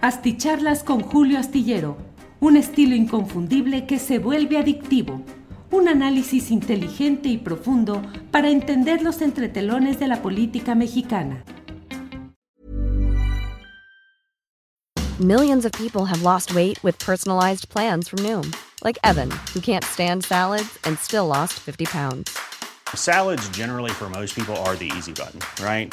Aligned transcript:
Asticharlas 0.00 0.84
con 0.84 1.00
Julio 1.00 1.40
Astillero, 1.40 1.96
un 2.38 2.56
estilo 2.56 2.94
inconfundible 2.94 3.84
que 3.84 3.98
se 3.98 4.20
vuelve 4.20 4.56
adictivo. 4.56 5.22
Un 5.72 5.88
análisis 5.88 6.52
inteligente 6.52 7.28
y 7.28 7.36
profundo 7.36 8.00
para 8.30 8.48
entender 8.48 9.02
los 9.02 9.20
entretelones 9.22 9.98
de 9.98 10.06
la 10.06 10.22
política 10.22 10.76
mexicana. 10.76 11.42
Millions 15.18 15.64
of 15.64 15.72
people 15.72 16.04
have 16.04 16.22
lost 16.22 16.54
weight 16.54 16.78
with 16.84 16.96
personalized 17.00 17.68
plans 17.68 18.08
from 18.08 18.20
Noom, 18.20 18.54
like 18.84 18.98
Evan, 19.02 19.32
who 19.52 19.60
can't 19.60 19.84
stand 19.84 20.24
salads 20.24 20.78
and 20.84 20.96
still 20.96 21.26
lost 21.26 21.54
50 21.54 21.86
pounds. 21.86 22.38
Salads, 22.94 23.48
generally, 23.48 23.90
for 23.90 24.08
most 24.08 24.36
people, 24.36 24.54
are 24.58 24.76
the 24.76 24.92
easy 24.96 25.12
button, 25.12 25.40
right? 25.60 25.92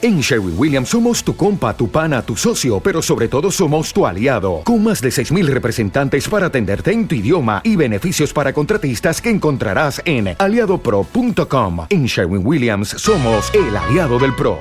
En 0.00 0.20
Sherwin 0.20 0.54
Williams 0.56 0.88
somos 0.88 1.22
tu 1.22 1.36
compa, 1.36 1.76
tu 1.76 1.88
pana, 1.90 2.22
tu 2.22 2.36
socio, 2.36 2.80
pero 2.80 3.02
sobre 3.02 3.28
todo 3.28 3.50
somos 3.50 3.92
tu 3.92 4.06
aliado, 4.06 4.62
con 4.64 4.82
más 4.82 5.00
de 5.00 5.10
6.000 5.10 5.46
representantes 5.46 6.28
para 6.28 6.46
atenderte 6.46 6.92
en 6.92 7.06
tu 7.06 7.14
idioma 7.14 7.60
y 7.64 7.76
beneficios 7.76 8.32
para 8.32 8.52
contratistas 8.52 9.20
que 9.20 9.30
encontrarás 9.30 10.00
en 10.04 10.34
aliadopro.com. 10.38 11.86
En 11.90 12.06
Sherwin 12.06 12.46
Williams 12.46 12.88
somos 12.88 13.52
el 13.54 13.76
aliado 13.76 14.18
del 14.18 14.34
PRO. 14.34 14.58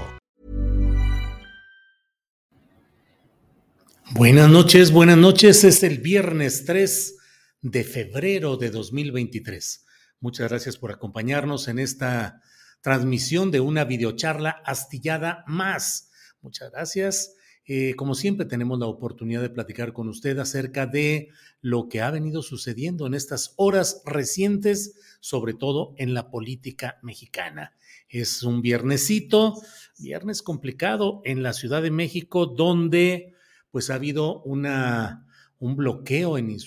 Buenas 4.13 4.49
noches, 4.49 4.91
buenas 4.91 5.17
noches. 5.17 5.63
Es 5.63 5.83
el 5.83 5.99
viernes 5.99 6.65
3 6.65 7.15
de 7.61 7.83
febrero 7.85 8.57
de 8.57 8.69
2023. 8.69 9.85
Muchas 10.19 10.49
gracias 10.49 10.77
por 10.77 10.91
acompañarnos 10.91 11.69
en 11.69 11.79
esta 11.79 12.41
transmisión 12.81 13.51
de 13.51 13.59
una 13.59 13.85
videocharla 13.85 14.61
astillada 14.65 15.43
más. 15.47 16.11
Muchas 16.41 16.71
gracias. 16.71 17.35
Eh, 17.65 17.93
como 17.95 18.15
siempre, 18.15 18.45
tenemos 18.45 18.79
la 18.79 18.87
oportunidad 18.87 19.41
de 19.41 19.49
platicar 19.49 19.93
con 19.93 20.09
usted 20.09 20.37
acerca 20.39 20.87
de 20.87 21.29
lo 21.61 21.87
que 21.87 22.01
ha 22.01 22.09
venido 22.09 22.41
sucediendo 22.41 23.05
en 23.05 23.13
estas 23.13 23.53
horas 23.55 24.01
recientes, 24.05 24.95
sobre 25.19 25.53
todo 25.53 25.93
en 25.97 26.13
la 26.13 26.31
política 26.31 26.97
mexicana. 27.03 27.75
Es 28.09 28.43
un 28.43 28.61
viernesito, 28.61 29.61
viernes 29.99 30.41
complicado 30.41 31.21
en 31.23 31.43
la 31.43 31.53
Ciudad 31.53 31.83
de 31.83 31.91
México, 31.91 32.47
donde 32.47 33.35
pues 33.69 33.89
ha 33.89 33.95
habido 33.95 34.41
un 34.43 35.75
bloqueo 35.75 36.37
en 36.37 36.57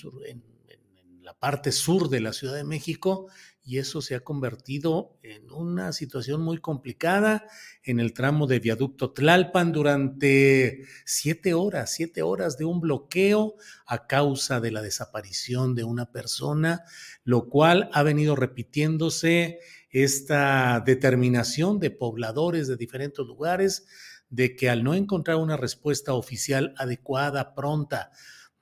la 1.21 1.33
parte 1.37 1.71
sur 1.71 2.09
de 2.09 2.21
la 2.21 2.33
Ciudad 2.33 2.55
de 2.55 2.63
México 2.63 3.27
y 3.65 3.79
eso 3.79 4.01
se 4.01 4.13
ha 4.13 4.19
convertido 4.19 5.17
en 5.23 5.51
una 5.51 5.91
situación 5.91 6.41
muy 6.41 6.59
complicada 6.59 7.47
en 7.83 7.99
el 7.99 8.13
tramo 8.13 8.45
de 8.45 8.59
viaducto 8.59 9.11
Tlalpan 9.11 9.71
durante 9.71 10.83
siete 11.03 11.55
horas, 11.55 11.91
siete 11.91 12.21
horas 12.21 12.57
de 12.57 12.65
un 12.65 12.79
bloqueo 12.79 13.55
a 13.87 14.05
causa 14.05 14.61
de 14.61 14.69
la 14.69 14.83
desaparición 14.83 15.73
de 15.73 15.83
una 15.83 16.11
persona, 16.11 16.83
lo 17.23 17.49
cual 17.49 17.89
ha 17.91 18.03
venido 18.03 18.35
repitiéndose 18.35 19.59
esta 19.89 20.83
determinación 20.85 21.79
de 21.79 21.89
pobladores 21.89 22.67
de 22.67 22.77
diferentes 22.77 23.25
lugares 23.25 23.87
de 24.29 24.55
que 24.55 24.69
al 24.69 24.83
no 24.83 24.93
encontrar 24.93 25.37
una 25.37 25.57
respuesta 25.57 26.13
oficial 26.13 26.75
adecuada, 26.77 27.55
pronta, 27.55 28.11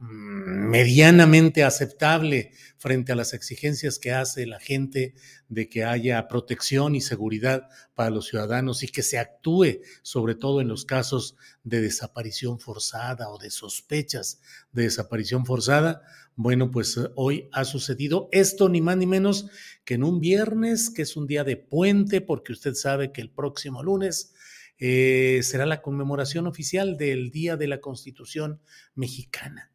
medianamente 0.09 1.63
aceptable 1.63 2.51
frente 2.77 3.13
a 3.13 3.15
las 3.15 3.33
exigencias 3.33 3.99
que 3.99 4.11
hace 4.11 4.45
la 4.45 4.59
gente 4.59 5.13
de 5.47 5.69
que 5.69 5.85
haya 5.85 6.27
protección 6.27 6.95
y 6.95 7.01
seguridad 7.01 7.69
para 7.93 8.09
los 8.09 8.27
ciudadanos 8.27 8.83
y 8.83 8.87
que 8.89 9.03
se 9.03 9.17
actúe 9.17 9.81
sobre 10.01 10.35
todo 10.35 10.59
en 10.59 10.67
los 10.67 10.83
casos 10.83 11.37
de 11.63 11.79
desaparición 11.79 12.59
forzada 12.59 13.29
o 13.29 13.37
de 13.37 13.49
sospechas 13.49 14.41
de 14.73 14.83
desaparición 14.83 15.45
forzada. 15.45 16.01
Bueno, 16.35 16.71
pues 16.71 16.97
eh, 16.97 17.09
hoy 17.15 17.47
ha 17.53 17.63
sucedido 17.63 18.27
esto 18.31 18.67
ni 18.67 18.81
más 18.81 18.97
ni 18.97 19.05
menos 19.05 19.47
que 19.85 19.93
en 19.93 20.03
un 20.03 20.19
viernes, 20.19 20.89
que 20.89 21.03
es 21.03 21.15
un 21.15 21.27
día 21.27 21.43
de 21.43 21.55
puente, 21.55 22.19
porque 22.19 22.51
usted 22.51 22.73
sabe 22.73 23.11
que 23.11 23.21
el 23.21 23.29
próximo 23.29 23.83
lunes 23.83 24.33
eh, 24.79 25.39
será 25.43 25.65
la 25.65 25.81
conmemoración 25.81 26.47
oficial 26.47 26.97
del 26.97 27.31
Día 27.31 27.55
de 27.55 27.67
la 27.67 27.79
Constitución 27.79 28.59
Mexicana. 28.95 29.72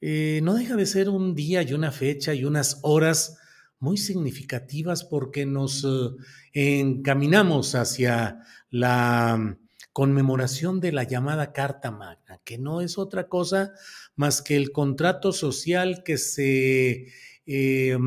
Eh, 0.00 0.40
no 0.42 0.54
deja 0.54 0.76
de 0.76 0.86
ser 0.86 1.10
un 1.10 1.34
día 1.34 1.62
y 1.62 1.74
una 1.74 1.92
fecha 1.92 2.32
y 2.32 2.44
unas 2.44 2.78
horas 2.82 3.38
muy 3.78 3.98
significativas 3.98 5.04
porque 5.04 5.44
nos 5.44 5.84
eh, 5.84 6.80
encaminamos 6.80 7.74
hacia 7.74 8.40
la 8.70 9.58
conmemoración 9.92 10.80
de 10.80 10.92
la 10.92 11.02
llamada 11.02 11.52
Carta 11.52 11.90
Magna, 11.90 12.40
que 12.44 12.56
no 12.56 12.80
es 12.80 12.96
otra 12.96 13.28
cosa 13.28 13.72
más 14.16 14.40
que 14.40 14.56
el 14.56 14.72
contrato 14.72 15.32
social 15.32 16.02
eh, 16.06 17.98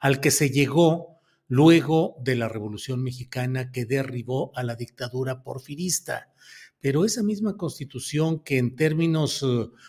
al 0.00 0.20
que 0.20 0.30
se 0.30 0.50
llegó 0.50 1.20
luego 1.48 2.16
de 2.22 2.36
la 2.36 2.48
Revolución 2.48 3.02
Mexicana 3.02 3.72
que 3.72 3.86
derribó 3.86 4.52
a 4.56 4.62
la 4.62 4.76
dictadura 4.76 5.42
porfirista. 5.42 6.32
Pero 6.80 7.04
esa 7.04 7.22
misma 7.22 7.56
constitución 7.56 8.40
que 8.40 8.58
en 8.58 8.76
términos 8.76 9.44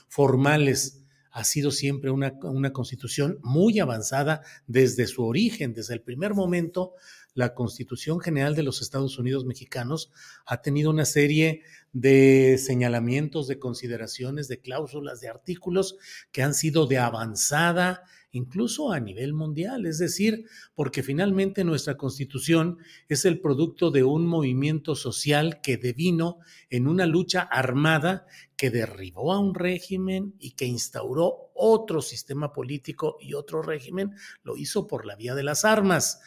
formales 0.08 1.05
ha 1.36 1.44
sido 1.44 1.70
siempre 1.70 2.12
una, 2.12 2.34
una, 2.44 2.72
constitución 2.72 3.40
muy 3.44 3.82
avanzada 3.82 4.42
desde 4.68 5.06
su 5.06 5.26
origen, 5.26 5.74
desde 5.74 5.94
el 5.94 6.02
primer 6.02 6.34
momento. 6.34 6.94
La 7.34 7.54
Constitución 7.54 8.22
General 8.22 8.56
de 8.56 8.64
los 8.64 8.82
Estados 8.82 9.20
Unidos 9.20 9.44
Mexicanos 9.44 10.14
ha 10.46 10.62
tenido 10.62 10.92
una 10.92 11.04
serie 11.04 11.64
de 11.92 12.58
señalamientos, 12.58 13.48
de 13.50 13.60
consideraciones, 13.60 14.48
de 14.48 14.62
cláusulas, 14.62 15.20
de 15.20 15.28
artículos 15.28 15.98
que 16.32 16.42
han 16.42 16.54
sido 16.54 16.88
de 16.88 17.00
avanzada 17.00 18.04
incluso 18.36 18.92
a 18.92 19.00
nivel 19.00 19.34
mundial, 19.34 19.86
es 19.86 19.98
decir, 19.98 20.46
porque 20.76 21.04
finalmente 21.04 21.64
nuestra 21.64 21.98
constitución 21.98 22.78
es 23.08 23.26
el 23.26 23.40
producto 23.40 23.92
de 23.92 24.04
un 24.04 24.28
movimiento 24.28 24.96
social 24.96 25.62
que 25.62 25.78
devino 25.78 26.40
en 26.70 26.88
una 26.88 27.06
lucha 27.06 27.42
armada 27.42 28.26
que 28.58 28.70
derribó 28.70 29.34
a 29.34 29.40
un 29.40 29.56
régimen 29.56 30.36
y 30.40 30.52
que 30.52 30.66
instauró 30.66 31.52
otro 31.54 32.02
sistema 32.02 32.52
político 32.52 33.18
y 33.20 33.34
otro 33.34 33.62
régimen, 33.62 34.12
lo 34.44 34.58
hizo 34.58 34.88
por 34.88 35.06
la 35.06 35.16
vía 35.16 35.36
de 35.36 35.44
las 35.44 35.66
armas. 35.66 36.20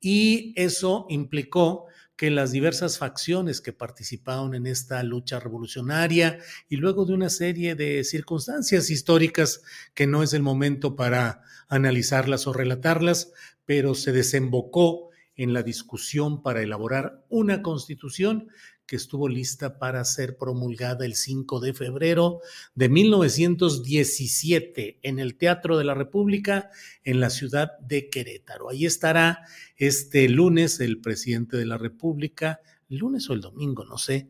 Y 0.00 0.52
eso 0.56 1.06
implicó 1.08 1.86
que 2.16 2.30
las 2.30 2.50
diversas 2.50 2.98
facciones 2.98 3.60
que 3.60 3.72
participaron 3.72 4.54
en 4.54 4.66
esta 4.66 5.02
lucha 5.02 5.38
revolucionaria 5.38 6.38
y 6.68 6.76
luego 6.76 7.04
de 7.04 7.12
una 7.12 7.28
serie 7.28 7.74
de 7.74 8.02
circunstancias 8.04 8.90
históricas 8.90 9.62
que 9.94 10.06
no 10.06 10.22
es 10.22 10.32
el 10.32 10.42
momento 10.42 10.96
para 10.96 11.42
analizarlas 11.68 12.46
o 12.46 12.52
relatarlas, 12.52 13.32
pero 13.66 13.94
se 13.94 14.12
desembocó 14.12 15.10
en 15.36 15.52
la 15.52 15.62
discusión 15.62 16.42
para 16.42 16.62
elaborar 16.62 17.22
una 17.28 17.62
constitución 17.62 18.48
que 18.86 18.96
estuvo 18.96 19.28
lista 19.28 19.78
para 19.78 20.04
ser 20.04 20.38
promulgada 20.38 21.04
el 21.04 21.14
5 21.14 21.60
de 21.60 21.74
febrero 21.74 22.40
de 22.74 22.88
1917 22.88 25.00
en 25.02 25.18
el 25.18 25.36
Teatro 25.36 25.76
de 25.76 25.84
la 25.84 25.94
República 25.94 26.70
en 27.04 27.20
la 27.20 27.30
ciudad 27.30 27.78
de 27.80 28.08
Querétaro. 28.08 28.70
Ahí 28.70 28.86
estará 28.86 29.40
este 29.76 30.28
lunes 30.28 30.80
el 30.80 31.00
presidente 31.00 31.56
de 31.56 31.66
la 31.66 31.78
República, 31.78 32.60
lunes 32.88 33.28
o 33.28 33.32
el 33.32 33.40
domingo, 33.40 33.84
no 33.84 33.98
sé. 33.98 34.28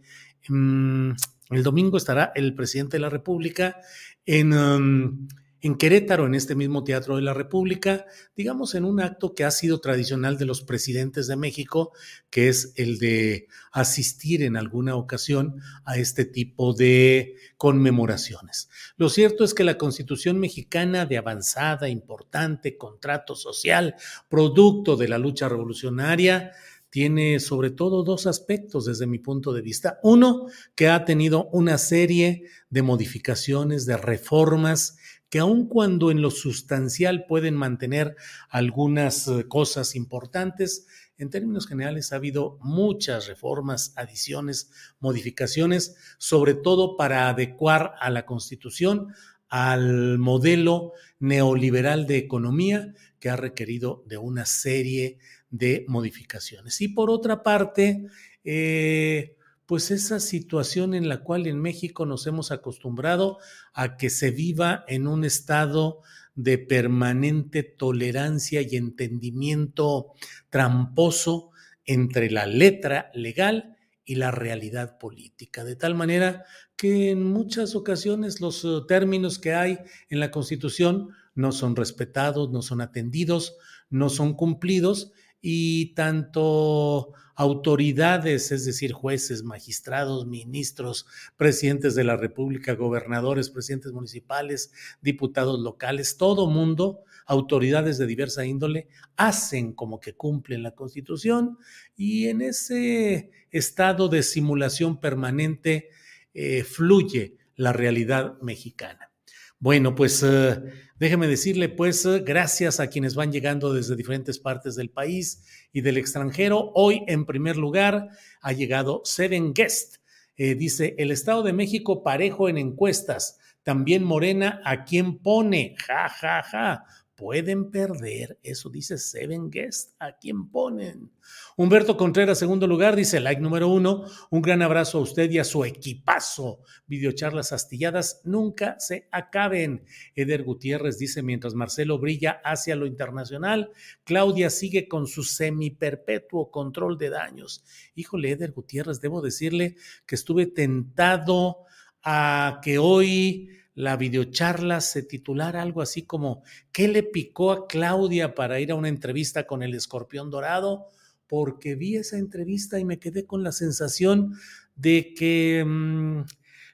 Mm, 0.48 1.10
el 1.50 1.62
domingo 1.62 1.96
estará 1.96 2.32
el 2.34 2.54
presidente 2.54 2.96
de 2.96 3.02
la 3.02 3.10
República 3.10 3.80
en... 4.24 4.52
Um, 4.52 5.28
en 5.66 5.76
Querétaro, 5.76 6.26
en 6.26 6.36
este 6.36 6.54
mismo 6.54 6.84
Teatro 6.84 7.16
de 7.16 7.22
la 7.22 7.34
República, 7.34 8.06
digamos 8.36 8.76
en 8.76 8.84
un 8.84 9.00
acto 9.00 9.34
que 9.34 9.42
ha 9.42 9.50
sido 9.50 9.80
tradicional 9.80 10.38
de 10.38 10.44
los 10.44 10.62
presidentes 10.62 11.26
de 11.26 11.34
México, 11.34 11.92
que 12.30 12.48
es 12.48 12.72
el 12.76 12.98
de 12.98 13.48
asistir 13.72 14.44
en 14.44 14.56
alguna 14.56 14.94
ocasión 14.94 15.60
a 15.84 15.96
este 15.96 16.24
tipo 16.24 16.72
de 16.72 17.34
conmemoraciones. 17.56 18.68
Lo 18.96 19.08
cierto 19.08 19.42
es 19.42 19.54
que 19.54 19.64
la 19.64 19.76
Constitución 19.76 20.38
mexicana 20.38 21.04
de 21.04 21.18
avanzada, 21.18 21.88
importante, 21.88 22.76
contrato 22.76 23.34
social, 23.34 23.96
producto 24.28 24.96
de 24.96 25.08
la 25.08 25.18
lucha 25.18 25.48
revolucionaria, 25.48 26.52
tiene 26.90 27.40
sobre 27.40 27.70
todo 27.70 28.04
dos 28.04 28.28
aspectos 28.28 28.84
desde 28.86 29.08
mi 29.08 29.18
punto 29.18 29.52
de 29.52 29.62
vista. 29.62 29.98
Uno, 30.04 30.46
que 30.76 30.88
ha 30.88 31.04
tenido 31.04 31.48
una 31.50 31.76
serie 31.76 32.44
de 32.70 32.82
modificaciones, 32.82 33.84
de 33.84 33.96
reformas 33.96 34.96
que 35.28 35.38
aun 35.38 35.68
cuando 35.68 36.10
en 36.10 36.22
lo 36.22 36.30
sustancial 36.30 37.26
pueden 37.26 37.54
mantener 37.54 38.16
algunas 38.48 39.26
eh, 39.28 39.46
cosas 39.48 39.96
importantes, 39.96 40.86
en 41.18 41.30
términos 41.30 41.66
generales 41.66 42.12
ha 42.12 42.16
habido 42.16 42.58
muchas 42.60 43.26
reformas, 43.26 43.92
adiciones, 43.96 44.70
modificaciones, 45.00 45.96
sobre 46.18 46.54
todo 46.54 46.96
para 46.96 47.28
adecuar 47.28 47.94
a 48.00 48.10
la 48.10 48.26
Constitución 48.26 49.14
al 49.48 50.18
modelo 50.18 50.92
neoliberal 51.18 52.06
de 52.06 52.18
economía 52.18 52.92
que 53.20 53.30
ha 53.30 53.36
requerido 53.36 54.04
de 54.06 54.18
una 54.18 54.44
serie 54.44 55.18
de 55.50 55.84
modificaciones. 55.88 56.80
Y 56.80 56.88
por 56.88 57.10
otra 57.10 57.42
parte, 57.42 58.06
eh, 58.44 59.36
pues 59.66 59.90
esa 59.90 60.20
situación 60.20 60.94
en 60.94 61.08
la 61.08 61.22
cual 61.22 61.46
en 61.46 61.60
México 61.60 62.06
nos 62.06 62.26
hemos 62.26 62.52
acostumbrado 62.52 63.38
a 63.74 63.96
que 63.96 64.10
se 64.10 64.30
viva 64.30 64.84
en 64.86 65.06
un 65.08 65.24
estado 65.24 66.02
de 66.36 66.58
permanente 66.58 67.62
tolerancia 67.62 68.62
y 68.62 68.76
entendimiento 68.76 70.12
tramposo 70.50 71.50
entre 71.84 72.30
la 72.30 72.46
letra 72.46 73.10
legal 73.14 73.76
y 74.04 74.16
la 74.16 74.30
realidad 74.30 74.98
política, 74.98 75.64
de 75.64 75.74
tal 75.74 75.94
manera 75.94 76.44
que 76.76 77.10
en 77.10 77.24
muchas 77.24 77.74
ocasiones 77.74 78.40
los 78.40 78.64
eh, 78.64 78.68
términos 78.86 79.38
que 79.38 79.54
hay 79.54 79.78
en 80.08 80.20
la 80.20 80.30
Constitución 80.30 81.08
no 81.34 81.50
son 81.50 81.74
respetados, 81.74 82.50
no 82.50 82.62
son 82.62 82.80
atendidos, 82.80 83.56
no 83.90 84.08
son 84.08 84.34
cumplidos 84.34 85.12
y 85.40 85.94
tanto 85.94 87.12
autoridades, 87.36 88.50
es 88.50 88.64
decir, 88.64 88.92
jueces, 88.92 89.42
magistrados, 89.42 90.26
ministros, 90.26 91.06
presidentes 91.36 91.94
de 91.94 92.04
la 92.04 92.16
República, 92.16 92.74
gobernadores, 92.74 93.50
presidentes 93.50 93.92
municipales, 93.92 94.72
diputados 95.02 95.60
locales, 95.60 96.16
todo 96.16 96.48
mundo, 96.48 97.04
autoridades 97.26 97.98
de 97.98 98.06
diversa 98.06 98.46
índole, 98.46 98.88
hacen 99.16 99.74
como 99.74 100.00
que 100.00 100.14
cumplen 100.14 100.62
la 100.62 100.70
Constitución 100.70 101.58
y 101.94 102.28
en 102.28 102.40
ese 102.40 103.30
estado 103.50 104.08
de 104.08 104.22
simulación 104.22 104.98
permanente 104.98 105.90
eh, 106.32 106.64
fluye 106.64 107.36
la 107.54 107.72
realidad 107.72 108.40
mexicana. 108.40 109.10
Bueno, 109.58 109.94
pues 109.94 110.22
eh, 110.22 110.62
déjeme 110.98 111.26
decirle, 111.26 111.68
pues 111.68 112.04
eh, 112.04 112.22
gracias 112.24 112.78
a 112.78 112.88
quienes 112.88 113.14
van 113.14 113.32
llegando 113.32 113.72
desde 113.72 113.96
diferentes 113.96 114.38
partes 114.38 114.76
del 114.76 114.90
país 114.90 115.44
y 115.72 115.80
del 115.80 115.96
extranjero. 115.96 116.72
Hoy, 116.74 117.02
en 117.06 117.24
primer 117.24 117.56
lugar, 117.56 118.10
ha 118.42 118.52
llegado 118.52 119.02
Seven 119.04 119.54
Guest. 119.54 119.96
dice, 120.36 120.94
el 120.98 121.10
Estado 121.10 121.42
de 121.42 121.54
México 121.54 122.02
parejo 122.02 122.48
en 122.48 122.58
encuestas. 122.58 123.38
También 123.62 124.04
Morena, 124.04 124.60
¿a 124.64 124.84
quién 124.84 125.18
pone? 125.18 125.74
Ja, 125.86 126.08
ja, 126.08 126.42
ja 126.42 126.84
pueden 127.16 127.70
perder. 127.70 128.38
Eso 128.42 128.68
dice 128.68 128.98
Seven 128.98 129.50
Guest. 129.50 129.94
¿A 129.98 130.16
quién 130.16 130.48
ponen? 130.50 131.10
Humberto 131.56 131.96
Contreras, 131.96 132.38
segundo 132.38 132.66
lugar, 132.66 132.94
dice 132.94 133.18
like 133.18 133.40
número 133.40 133.68
uno. 133.68 134.04
Un 134.30 134.42
gran 134.42 134.62
abrazo 134.62 134.98
a 134.98 135.00
usted 135.00 135.30
y 135.30 135.38
a 135.38 135.44
su 135.44 135.64
equipazo. 135.64 136.60
Videocharlas 136.86 137.52
astilladas 137.52 138.20
nunca 138.24 138.78
se 138.78 139.08
acaben. 139.10 139.84
Eder 140.14 140.44
Gutiérrez 140.44 140.98
dice: 140.98 141.22
mientras 141.22 141.54
Marcelo 141.54 141.98
brilla 141.98 142.40
hacia 142.44 142.76
lo 142.76 142.86
internacional, 142.86 143.70
Claudia 144.04 144.50
sigue 144.50 144.86
con 144.86 145.06
su 145.06 145.24
semiperpetuo 145.24 146.50
control 146.50 146.98
de 146.98 147.10
daños. 147.10 147.64
Híjole, 147.94 148.30
Eder 148.30 148.52
Gutiérrez, 148.52 149.00
debo 149.00 149.22
decirle 149.22 149.76
que 150.04 150.14
estuve 150.14 150.46
tentado 150.46 151.64
a 152.02 152.60
que 152.62 152.78
hoy 152.78 153.50
la 153.76 153.96
videocharla 153.96 154.80
se 154.80 155.02
titulara 155.02 155.62
algo 155.62 155.82
así 155.82 156.02
como 156.02 156.42
¿Qué 156.72 156.88
le 156.88 157.02
picó 157.02 157.52
a 157.52 157.68
Claudia 157.68 158.34
para 158.34 158.58
ir 158.58 158.72
a 158.72 158.74
una 158.74 158.88
entrevista 158.88 159.46
con 159.46 159.62
el 159.62 159.74
escorpión 159.74 160.30
dorado? 160.30 160.86
Porque 161.28 161.76
vi 161.76 161.96
esa 161.96 162.16
entrevista 162.18 162.80
y 162.80 162.84
me 162.84 162.98
quedé 162.98 163.26
con 163.26 163.44
la 163.44 163.52
sensación 163.52 164.34
de 164.74 165.12
que 165.14 165.62
mm, 165.64 166.22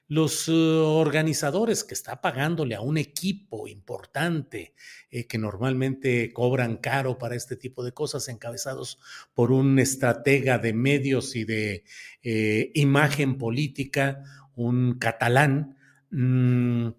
los 0.07 0.47
uh, 0.47 0.53
organizadores 0.53 1.83
que 1.83 1.93
está 1.93 2.21
pagándole 2.21 2.75
a 2.75 2.81
un 2.81 2.97
equipo 2.97 3.67
importante 3.67 4.73
eh, 5.09 5.27
que 5.27 5.37
normalmente 5.37 6.31
cobran 6.31 6.77
caro 6.77 7.17
para 7.17 7.35
este 7.35 7.57
tipo 7.57 7.83
de 7.83 7.93
cosas, 7.93 8.29
encabezados 8.29 8.99
por 9.33 9.51
un 9.51 9.77
estratega 9.79 10.57
de 10.57 10.73
medios 10.73 11.35
y 11.35 11.43
de 11.43 11.83
eh, 12.21 12.71
imagen 12.75 13.37
política, 13.37 14.23
un 14.55 14.99
catalán, 14.99 15.77
Mm, 16.13 16.89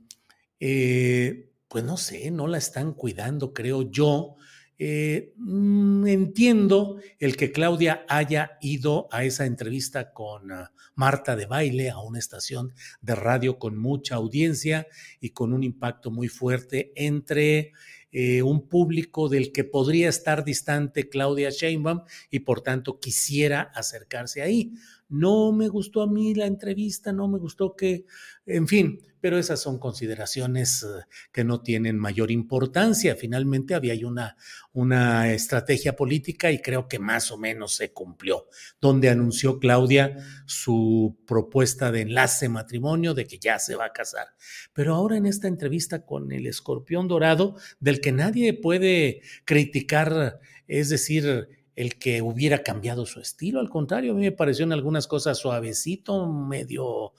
eh, 0.59 1.53
pues 1.69 1.85
no 1.85 1.97
sé, 1.97 2.31
no 2.33 2.49
la 2.49 2.59
están 2.59 2.93
cuidando, 2.95 3.53
creo 3.55 3.89
yo. 3.91 4.35
Eh, 4.77 5.33
mm, 5.37 6.07
entiendo 6.09 6.99
el 7.21 7.37
que 7.37 7.53
Claudia 7.53 8.05
haya 8.09 8.59
ido 8.61 9.07
a 9.13 9.23
esa 9.23 9.47
entrevista 9.47 10.13
con 10.13 10.51
ah, 10.51 10.73
Marta 10.97 11.37
de 11.37 11.47
Baile, 11.47 11.91
a 11.91 12.01
una 12.01 12.19
estación 12.19 12.75
de 13.01 13.15
radio 13.15 13.59
con 13.61 13.79
mucha 13.79 14.17
audiencia 14.17 14.89
y 15.21 15.31
con 15.31 15.53
un 15.53 15.63
impacto 15.63 16.11
muy 16.11 16.27
fuerte 16.27 16.93
entre 16.97 17.73
eh, 18.11 18.43
un 18.43 18.69
público 18.69 19.29
del 19.29 19.53
que 19.53 19.65
podría 19.65 20.09
estar 20.09 20.45
distante 20.45 21.09
Claudia 21.09 21.51
Sheinbaum 21.51 22.03
y 22.31 22.41
por 22.41 22.61
tanto 22.63 22.99
quisiera 22.99 23.63
acercarse 23.75 24.43
ahí. 24.43 24.73
No 25.15 25.53
me 25.53 25.69
gustó 25.69 26.03
a 26.03 26.09
mí 26.09 26.35
la 26.35 26.47
entrevista, 26.47 27.13
no 27.13 27.29
me 27.29 27.39
gustó 27.39 27.77
que, 27.77 28.05
en 28.47 28.67
fin, 28.67 29.01
pero 29.21 29.39
esas 29.39 29.63
son 29.63 29.79
consideraciones 29.79 30.83
eh, 30.83 31.05
que 31.33 31.45
no 31.45 31.63
tienen 31.63 31.99
mayor 31.99 32.33
importancia. 32.33 33.15
Finalmente 33.15 33.75
había 33.75 33.95
una, 34.07 34.37
una 34.73 35.33
estrategia 35.33 35.95
política 35.95 36.51
y 36.51 36.61
creo 36.61 36.89
que 36.89 36.99
más 36.99 37.31
o 37.31 37.39
menos 37.39 37.77
se 37.77 37.93
cumplió, 37.93 38.49
donde 38.81 39.09
anunció 39.09 39.61
Claudia 39.61 40.17
su 40.47 41.17
propuesta 41.27 41.93
de 41.93 42.03
enlace 42.03 42.49
matrimonio, 42.49 43.15
de 43.15 43.25
que 43.25 43.39
ya 43.39 43.61
se 43.61 43.77
va 43.77 43.87
a 43.87 43.93
casar. 43.93 44.27
Pero 44.73 44.95
ahora 44.95 45.17
en 45.17 45.27
esta 45.27 45.47
entrevista 45.47 46.05
con 46.05 46.33
el 46.33 46.47
escorpión 46.49 47.07
dorado, 47.07 47.57
del 47.79 48.01
que 48.01 48.11
nadie 48.11 48.53
puede 48.53 49.23
criticar, 49.45 50.41
es 50.67 50.89
decir, 50.89 51.64
el 51.77 51.97
que 51.97 52.23
hubiera 52.23 52.63
cambiado 52.63 53.07
su 53.07 53.21
estilo. 53.21 53.61
Al 53.61 53.71
contrario, 53.71 54.13
a 54.13 54.15
mí 54.15 54.23
me 54.23 54.33
pareció 54.33 54.65
en 54.65 54.73
algunas 54.73 55.07
cosas 55.07 55.39
suavecito, 55.39 56.27
medio 56.27 57.13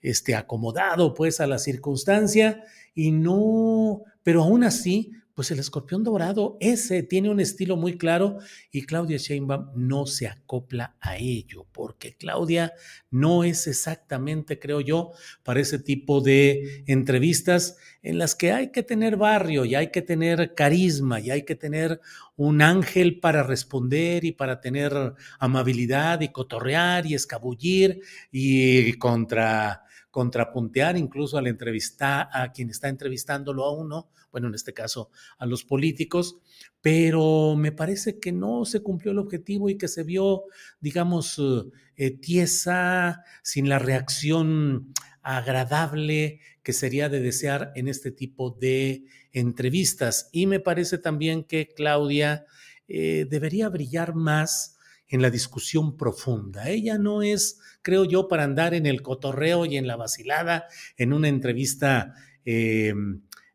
este, 0.00 0.34
acomodado 0.34 1.14
pues 1.14 1.40
a 1.40 1.46
la 1.46 1.58
circunstancia 1.58 2.64
y 2.94 3.12
no, 3.12 4.02
pero 4.22 4.42
aún 4.42 4.64
así 4.64 5.12
pues 5.42 5.50
el 5.50 5.58
escorpión 5.58 6.04
dorado, 6.04 6.56
ese 6.60 7.02
tiene 7.02 7.28
un 7.28 7.40
estilo 7.40 7.76
muy 7.76 7.98
claro 7.98 8.38
y 8.70 8.82
Claudia 8.82 9.16
Sheinbaum 9.16 9.70
no 9.74 10.06
se 10.06 10.28
acopla 10.28 10.94
a 11.00 11.16
ello, 11.16 11.66
porque 11.72 12.14
Claudia 12.14 12.74
no 13.10 13.42
es 13.42 13.66
exactamente, 13.66 14.60
creo 14.60 14.80
yo, 14.80 15.10
para 15.42 15.58
ese 15.58 15.80
tipo 15.80 16.20
de 16.20 16.84
entrevistas 16.86 17.76
en 18.04 18.18
las 18.18 18.36
que 18.36 18.52
hay 18.52 18.70
que 18.70 18.84
tener 18.84 19.16
barrio 19.16 19.64
y 19.64 19.74
hay 19.74 19.90
que 19.90 20.02
tener 20.02 20.54
carisma 20.54 21.18
y 21.18 21.32
hay 21.32 21.42
que 21.42 21.56
tener 21.56 22.00
un 22.36 22.62
ángel 22.62 23.18
para 23.18 23.42
responder 23.42 24.24
y 24.24 24.30
para 24.30 24.60
tener 24.60 24.92
amabilidad 25.40 26.20
y 26.20 26.28
cotorrear 26.28 27.04
y 27.04 27.14
escabullir 27.14 28.00
y 28.30 28.92
contra 28.92 29.82
contrapuntear 30.12 30.96
incluso 30.96 31.38
al 31.38 31.48
entrevistar 31.48 32.28
a 32.32 32.52
quien 32.52 32.70
está 32.70 32.88
entrevistándolo 32.88 33.64
a 33.64 33.72
uno, 33.72 34.10
bueno, 34.30 34.46
en 34.46 34.54
este 34.54 34.72
caso 34.72 35.10
a 35.38 35.46
los 35.46 35.64
políticos, 35.64 36.38
pero 36.80 37.56
me 37.56 37.72
parece 37.72 38.20
que 38.20 38.30
no 38.30 38.64
se 38.64 38.80
cumplió 38.80 39.12
el 39.12 39.18
objetivo 39.18 39.68
y 39.68 39.78
que 39.78 39.88
se 39.88 40.04
vio, 40.04 40.44
digamos, 40.80 41.40
eh, 41.96 42.10
tiesa, 42.10 43.24
sin 43.42 43.68
la 43.68 43.78
reacción 43.78 44.92
agradable 45.22 46.40
que 46.62 46.72
sería 46.72 47.08
de 47.08 47.20
desear 47.20 47.72
en 47.74 47.88
este 47.88 48.10
tipo 48.10 48.50
de 48.50 49.04
entrevistas. 49.32 50.28
Y 50.30 50.46
me 50.46 50.60
parece 50.60 50.98
también 50.98 51.42
que 51.42 51.68
Claudia 51.68 52.44
eh, 52.86 53.26
debería 53.30 53.68
brillar 53.70 54.14
más 54.14 54.78
en 55.12 55.20
la 55.20 55.30
discusión 55.30 55.98
profunda. 55.98 56.70
Ella 56.70 56.96
no 56.96 57.22
es, 57.22 57.60
creo 57.82 58.06
yo, 58.06 58.28
para 58.28 58.44
andar 58.44 58.72
en 58.72 58.86
el 58.86 59.02
cotorreo 59.02 59.66
y 59.66 59.76
en 59.76 59.86
la 59.86 59.96
vacilada 59.96 60.64
en 60.96 61.12
una 61.12 61.28
entrevista 61.28 62.14
eh, 62.46 62.94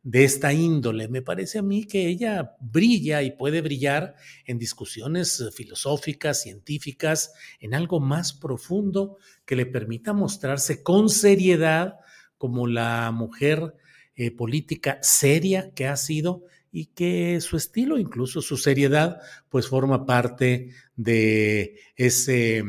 de 0.03 0.23
esta 0.23 0.53
índole. 0.53 1.07
Me 1.07 1.23
parece 1.23 1.57
a 1.57 1.63
mí 1.63 1.85
que 1.85 2.07
ella 2.07 2.55
brilla 2.61 3.23
y 3.23 3.31
puede 3.31 3.61
brillar 3.61 4.13
en 4.45 4.59
discusiones 4.59 5.49
filosóficas, 5.51 6.43
científicas, 6.43 7.33
en 7.59 7.73
algo 7.73 7.99
más 7.99 8.33
profundo 8.33 9.17
que 9.43 9.55
le 9.55 9.65
permita 9.65 10.13
mostrarse 10.13 10.83
con 10.83 11.09
seriedad 11.09 11.95
como 12.37 12.67
la 12.67 13.11
mujer 13.11 13.73
eh, 14.15 14.29
política 14.29 14.99
seria 15.01 15.71
que 15.73 15.87
ha 15.87 15.97
sido 15.97 16.43
y 16.77 16.85
que 16.93 17.41
su 17.41 17.57
estilo, 17.57 17.97
incluso 17.97 18.39
su 18.39 18.55
seriedad, 18.55 19.19
pues 19.49 19.67
forma 19.67 20.05
parte 20.05 20.69
de 20.95 21.79
ese 21.95 22.63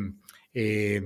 eh, 0.54 1.02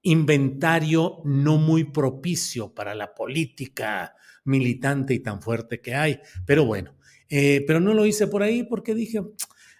inventario 0.00 1.18
no 1.26 1.58
muy 1.58 1.84
propicio 1.84 2.72
para 2.72 2.94
la 2.94 3.14
política 3.14 4.14
militante 4.44 5.12
y 5.12 5.18
tan 5.18 5.42
fuerte 5.42 5.82
que 5.82 5.94
hay. 5.94 6.20
Pero 6.46 6.64
bueno, 6.64 6.94
eh, 7.28 7.62
pero 7.66 7.78
no 7.78 7.92
lo 7.92 8.06
hice 8.06 8.26
por 8.26 8.42
ahí 8.42 8.62
porque 8.62 8.94
dije, 8.94 9.20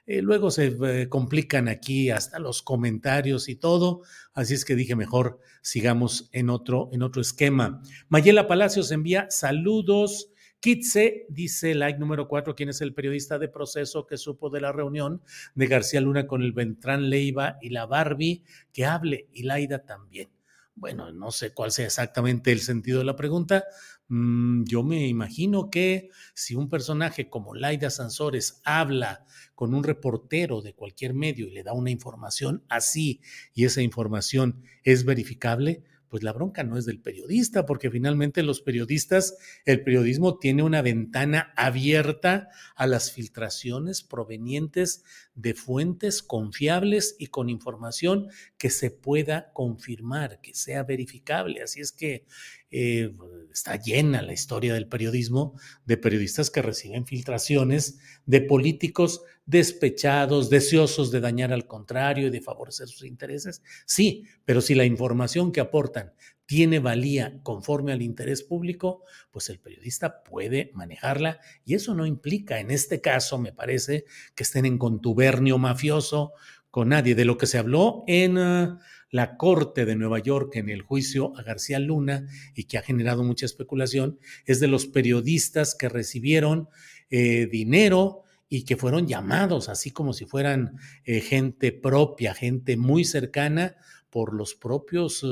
eh, 0.04 0.20
luego 0.20 0.50
se 0.50 1.08
complican 1.08 1.66
aquí 1.66 2.10
hasta 2.10 2.38
los 2.38 2.60
comentarios 2.60 3.48
y 3.48 3.56
todo, 3.56 4.02
así 4.34 4.52
es 4.52 4.66
que 4.66 4.76
dije 4.76 4.96
mejor 4.96 5.40
sigamos 5.62 6.28
en 6.32 6.50
otro, 6.50 6.90
en 6.92 7.02
otro 7.02 7.22
esquema. 7.22 7.80
Mayela 8.10 8.46
Palacios 8.46 8.92
envía 8.92 9.30
saludos. 9.30 10.30
Kitse 10.60 11.26
dice, 11.28 11.74
like 11.74 11.98
número 11.98 12.28
cuatro, 12.28 12.54
¿quién 12.54 12.68
es 12.68 12.80
el 12.80 12.94
periodista 12.94 13.38
de 13.38 13.48
proceso 13.48 14.06
que 14.06 14.16
supo 14.16 14.50
de 14.50 14.60
la 14.60 14.72
reunión 14.72 15.22
de 15.54 15.66
García 15.66 16.00
Luna 16.00 16.26
con 16.26 16.42
el 16.42 16.52
Ventrán 16.52 17.10
Leiva 17.10 17.58
y 17.60 17.70
la 17.70 17.86
Barbie? 17.86 18.44
Que 18.72 18.84
hable, 18.84 19.28
y 19.32 19.44
Laida 19.44 19.84
también. 19.84 20.30
Bueno, 20.74 21.12
no 21.12 21.30
sé 21.30 21.52
cuál 21.52 21.72
sea 21.72 21.86
exactamente 21.86 22.52
el 22.52 22.60
sentido 22.60 23.00
de 23.00 23.04
la 23.04 23.16
pregunta, 23.16 23.64
Mm, 24.12 24.64
yo 24.64 24.82
me 24.82 25.06
imagino 25.06 25.70
que 25.70 26.10
si 26.34 26.56
un 26.56 26.68
personaje 26.68 27.30
como 27.30 27.54
Laida 27.54 27.90
Sansores 27.90 28.60
habla 28.64 29.24
con 29.54 29.72
un 29.72 29.84
reportero 29.84 30.62
de 30.62 30.74
cualquier 30.74 31.14
medio 31.14 31.46
y 31.46 31.52
le 31.52 31.62
da 31.62 31.74
una 31.74 31.90
información 31.90 32.64
así 32.68 33.20
y 33.54 33.66
esa 33.66 33.82
información 33.82 34.64
es 34.82 35.04
verificable, 35.04 35.84
pues 36.10 36.24
la 36.24 36.32
bronca 36.32 36.64
no 36.64 36.76
es 36.76 36.84
del 36.84 37.00
periodista, 37.00 37.64
porque 37.64 37.90
finalmente 37.90 38.42
los 38.42 38.60
periodistas, 38.60 39.38
el 39.64 39.82
periodismo 39.84 40.38
tiene 40.38 40.64
una 40.64 40.82
ventana 40.82 41.54
abierta 41.56 42.48
a 42.74 42.88
las 42.88 43.12
filtraciones 43.12 44.02
provenientes 44.02 45.04
de 45.34 45.54
fuentes 45.54 46.22
confiables 46.22 47.14
y 47.18 47.28
con 47.28 47.48
información 47.48 48.28
que 48.58 48.70
se 48.70 48.90
pueda 48.90 49.52
confirmar, 49.52 50.40
que 50.40 50.52
sea 50.52 50.82
verificable. 50.82 51.62
Así 51.62 51.80
es 51.80 51.92
que 51.92 52.26
eh, 52.70 53.12
está 53.52 53.76
llena 53.76 54.22
la 54.22 54.32
historia 54.32 54.74
del 54.74 54.86
periodismo 54.86 55.58
de 55.84 55.96
periodistas 55.96 56.50
que 56.50 56.62
reciben 56.62 57.06
filtraciones 57.06 57.98
de 58.26 58.40
políticos 58.40 59.22
despechados, 59.46 60.50
deseosos 60.50 61.10
de 61.10 61.20
dañar 61.20 61.52
al 61.52 61.66
contrario 61.66 62.28
y 62.28 62.30
de 62.30 62.40
favorecer 62.40 62.88
sus 62.88 63.04
intereses. 63.04 63.62
Sí, 63.86 64.24
pero 64.44 64.60
si 64.60 64.74
la 64.74 64.84
información 64.84 65.50
que 65.50 65.60
aportan 65.60 66.12
tiene 66.46 66.78
valía 66.78 67.40
conforme 67.42 67.92
al 67.92 68.02
interés 68.02 68.42
público, 68.42 69.04
pues 69.30 69.48
el 69.50 69.58
periodista 69.58 70.22
puede 70.22 70.70
manejarla 70.74 71.40
y 71.64 71.74
eso 71.74 71.94
no 71.94 72.06
implica, 72.06 72.60
en 72.60 72.70
este 72.70 73.00
caso, 73.00 73.38
me 73.38 73.52
parece, 73.52 74.04
que 74.34 74.42
estén 74.42 74.66
en 74.66 74.78
contubernio 74.78 75.58
mafioso 75.58 76.32
con 76.70 76.90
nadie. 76.90 77.14
De 77.14 77.24
lo 77.24 77.36
que 77.36 77.46
se 77.46 77.58
habló 77.58 78.04
en... 78.06 78.38
Ah, 78.38 78.80
la 79.10 79.36
Corte 79.36 79.84
de 79.84 79.96
Nueva 79.96 80.18
York 80.18 80.56
en 80.56 80.68
el 80.68 80.82
juicio 80.82 81.32
a 81.36 81.42
García 81.42 81.78
Luna 81.78 82.26
y 82.54 82.64
que 82.64 82.78
ha 82.78 82.82
generado 82.82 83.24
mucha 83.24 83.46
especulación, 83.46 84.18
es 84.46 84.60
de 84.60 84.68
los 84.68 84.86
periodistas 84.86 85.74
que 85.74 85.88
recibieron 85.88 86.68
eh, 87.10 87.46
dinero 87.46 88.22
y 88.48 88.64
que 88.64 88.76
fueron 88.76 89.06
llamados, 89.06 89.68
así 89.68 89.90
como 89.90 90.12
si 90.12 90.26
fueran 90.26 90.76
eh, 91.04 91.20
gente 91.20 91.72
propia, 91.72 92.34
gente 92.34 92.76
muy 92.76 93.04
cercana 93.04 93.76
por 94.10 94.34
los 94.34 94.54
propios 94.54 95.24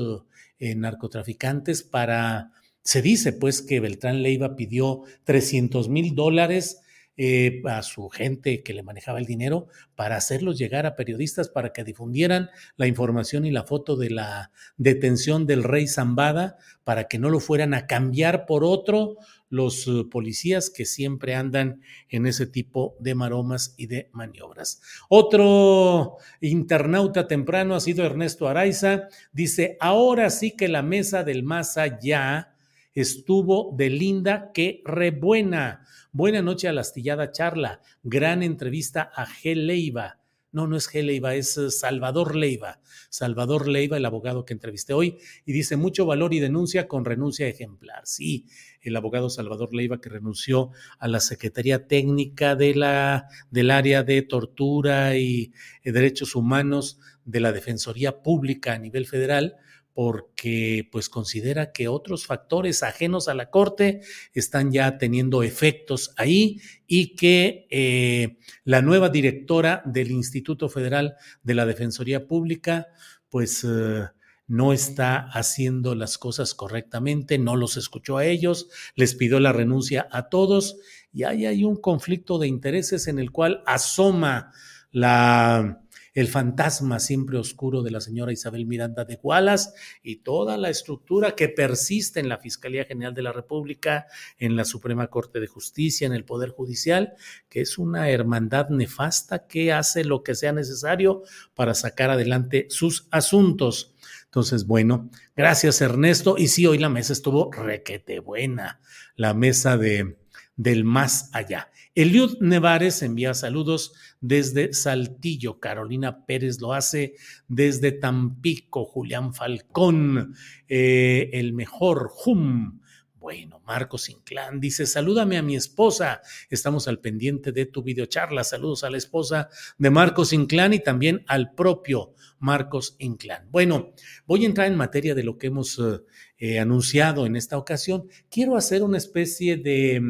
eh, 0.58 0.74
narcotraficantes 0.74 1.82
para... 1.82 2.52
Se 2.82 3.02
dice 3.02 3.32
pues 3.32 3.60
que 3.60 3.80
Beltrán 3.80 4.22
Leiva 4.22 4.56
pidió 4.56 5.02
300 5.24 5.88
mil 5.88 6.14
dólares 6.14 6.80
eh, 7.20 7.62
a 7.64 7.82
su 7.82 8.08
gente 8.10 8.62
que 8.62 8.72
le 8.72 8.84
manejaba 8.84 9.18
el 9.18 9.26
dinero 9.26 9.66
para 9.96 10.16
hacerlos 10.16 10.56
llegar 10.56 10.86
a 10.86 10.94
periodistas 10.94 11.48
para 11.48 11.72
que 11.72 11.82
difundieran 11.82 12.48
la 12.76 12.86
información 12.86 13.44
y 13.44 13.50
la 13.50 13.64
foto 13.64 13.96
de 13.96 14.10
la 14.10 14.52
detención 14.76 15.44
del 15.44 15.64
rey 15.64 15.88
Zambada 15.88 16.58
para 16.84 17.08
que 17.08 17.18
no 17.18 17.28
lo 17.28 17.40
fueran 17.40 17.74
a 17.74 17.88
cambiar 17.88 18.46
por 18.46 18.62
otro 18.62 19.16
los 19.50 19.88
eh, 19.88 20.04
policías 20.08 20.70
que 20.70 20.84
siempre 20.84 21.34
andan 21.34 21.82
en 22.08 22.24
ese 22.24 22.46
tipo 22.46 22.94
de 23.00 23.16
maromas 23.16 23.74
y 23.76 23.88
de 23.88 24.10
maniobras. 24.12 24.80
Otro 25.08 26.18
internauta 26.40 27.26
temprano 27.26 27.74
ha 27.74 27.80
sido 27.80 28.04
Ernesto 28.04 28.46
Araiza. 28.46 29.08
Dice, 29.32 29.76
ahora 29.80 30.30
sí 30.30 30.54
que 30.56 30.68
la 30.68 30.82
mesa 30.82 31.24
del 31.24 31.42
más 31.42 31.78
allá 31.78 32.54
estuvo 32.94 33.74
de 33.76 33.90
linda 33.90 34.50
que 34.52 34.82
rebuena. 34.84 35.84
Buena 36.18 36.42
noche 36.42 36.66
a 36.66 36.72
la 36.72 36.80
astillada 36.80 37.30
charla. 37.30 37.80
Gran 38.02 38.42
entrevista 38.42 39.02
a 39.14 39.24
G. 39.24 39.54
Leiva. 39.54 40.18
No, 40.50 40.66
no 40.66 40.76
es 40.76 40.92
G. 40.92 41.04
Leiva, 41.04 41.36
es 41.36 41.56
eh, 41.58 41.70
Salvador 41.70 42.34
Leiva. 42.34 42.80
Salvador 43.08 43.68
Leiva, 43.68 43.98
el 43.98 44.04
abogado 44.04 44.44
que 44.44 44.52
entrevisté 44.52 44.94
hoy, 44.94 45.16
y 45.46 45.52
dice 45.52 45.76
mucho 45.76 46.06
valor 46.06 46.34
y 46.34 46.40
denuncia 46.40 46.88
con 46.88 47.04
renuncia 47.04 47.46
ejemplar. 47.46 48.04
Sí, 48.04 48.46
el 48.80 48.96
abogado 48.96 49.30
Salvador 49.30 49.72
Leiva 49.72 50.00
que 50.00 50.08
renunció 50.08 50.72
a 50.98 51.06
la 51.06 51.20
Secretaría 51.20 51.86
Técnica 51.86 52.56
de 52.56 52.74
la, 52.74 53.28
del 53.52 53.70
área 53.70 54.02
de 54.02 54.22
tortura 54.22 55.16
y 55.16 55.52
eh, 55.84 55.92
derechos 55.92 56.34
humanos 56.34 56.98
de 57.26 57.38
la 57.38 57.52
Defensoría 57.52 58.22
Pública 58.22 58.72
a 58.72 58.78
nivel 58.80 59.06
federal 59.06 59.54
porque 59.98 60.88
pues 60.92 61.08
considera 61.08 61.72
que 61.72 61.88
otros 61.88 62.24
factores 62.24 62.84
ajenos 62.84 63.26
a 63.26 63.34
la 63.34 63.50
Corte 63.50 64.00
están 64.32 64.70
ya 64.70 64.96
teniendo 64.96 65.42
efectos 65.42 66.14
ahí 66.16 66.60
y 66.86 67.16
que 67.16 67.66
eh, 67.68 68.38
la 68.62 68.80
nueva 68.80 69.08
directora 69.08 69.82
del 69.84 70.12
Instituto 70.12 70.68
Federal 70.68 71.16
de 71.42 71.54
la 71.54 71.66
Defensoría 71.66 72.28
Pública 72.28 72.86
pues 73.28 73.66
eh, 73.68 74.04
no 74.46 74.72
está 74.72 75.18
haciendo 75.32 75.96
las 75.96 76.16
cosas 76.16 76.54
correctamente, 76.54 77.36
no 77.36 77.56
los 77.56 77.76
escuchó 77.76 78.18
a 78.18 78.24
ellos, 78.24 78.68
les 78.94 79.16
pidió 79.16 79.40
la 79.40 79.52
renuncia 79.52 80.06
a 80.12 80.28
todos 80.28 80.76
y 81.12 81.24
ahí 81.24 81.44
hay 81.44 81.64
un 81.64 81.74
conflicto 81.74 82.38
de 82.38 82.46
intereses 82.46 83.08
en 83.08 83.18
el 83.18 83.32
cual 83.32 83.64
asoma 83.66 84.52
la 84.92 85.82
el 86.14 86.28
fantasma 86.28 86.98
siempre 86.98 87.38
oscuro 87.38 87.82
de 87.82 87.90
la 87.90 88.00
señora 88.00 88.32
Isabel 88.32 88.66
Miranda 88.66 89.04
de 89.04 89.16
Gualas 89.16 89.74
y 90.02 90.16
toda 90.16 90.56
la 90.56 90.70
estructura 90.70 91.34
que 91.34 91.48
persiste 91.48 92.20
en 92.20 92.28
la 92.28 92.38
Fiscalía 92.38 92.84
General 92.84 93.14
de 93.14 93.22
la 93.22 93.32
República, 93.32 94.06
en 94.38 94.56
la 94.56 94.64
Suprema 94.64 95.08
Corte 95.08 95.40
de 95.40 95.46
Justicia, 95.46 96.06
en 96.06 96.12
el 96.12 96.24
Poder 96.24 96.50
Judicial, 96.50 97.14
que 97.48 97.60
es 97.60 97.78
una 97.78 98.10
hermandad 98.10 98.68
nefasta 98.70 99.46
que 99.46 99.72
hace 99.72 100.04
lo 100.04 100.22
que 100.22 100.34
sea 100.34 100.52
necesario 100.52 101.22
para 101.54 101.74
sacar 101.74 102.10
adelante 102.10 102.66
sus 102.70 103.08
asuntos. 103.10 103.94
Entonces, 104.24 104.66
bueno, 104.66 105.10
gracias 105.36 105.80
Ernesto. 105.80 106.36
Y 106.36 106.48
sí, 106.48 106.66
hoy 106.66 106.78
la 106.78 106.88
mesa 106.88 107.12
estuvo 107.12 107.50
requete 107.52 108.20
buena, 108.20 108.80
la 109.16 109.34
mesa 109.34 109.78
de, 109.78 110.18
del 110.58 110.84
más 110.84 111.30
allá. 111.32 111.70
Eliud 111.94 112.38
Nevares 112.40 113.02
envía 113.02 113.32
saludos 113.32 113.94
desde 114.20 114.74
Saltillo, 114.74 115.60
Carolina 115.60 116.26
Pérez 116.26 116.60
lo 116.60 116.74
hace 116.74 117.14
desde 117.46 117.92
Tampico, 117.92 118.84
Julián 118.84 119.32
Falcón, 119.32 120.34
eh, 120.68 121.30
el 121.32 121.54
mejor, 121.54 122.10
Hum. 122.26 122.80
Bueno, 123.20 123.60
Marcos 123.66 124.08
Inclán 124.08 124.60
dice, 124.60 124.86
salúdame 124.86 125.38
a 125.38 125.42
mi 125.42 125.56
esposa. 125.56 126.22
Estamos 126.50 126.86
al 126.86 127.00
pendiente 127.00 127.50
de 127.50 127.66
tu 127.66 127.82
videocharla. 127.82 128.44
Saludos 128.44 128.84
a 128.84 128.90
la 128.90 128.96
esposa 128.96 129.48
de 129.76 129.90
Marcos 129.90 130.32
Inclán 130.32 130.72
y 130.72 130.78
también 130.78 131.24
al 131.26 131.52
propio 131.52 132.14
Marcos 132.38 132.94
Inclán. 132.98 133.48
Bueno, 133.50 133.92
voy 134.24 134.44
a 134.44 134.46
entrar 134.46 134.68
en 134.68 134.76
materia 134.76 135.16
de 135.16 135.24
lo 135.24 135.36
que 135.36 135.48
hemos 135.48 135.78
eh, 135.80 136.00
eh, 136.38 136.58
anunciado 136.60 137.26
en 137.26 137.34
esta 137.34 137.58
ocasión. 137.58 138.08
Quiero 138.30 138.56
hacer 138.56 138.84
una 138.84 138.98
especie 138.98 139.56
de 139.56 140.00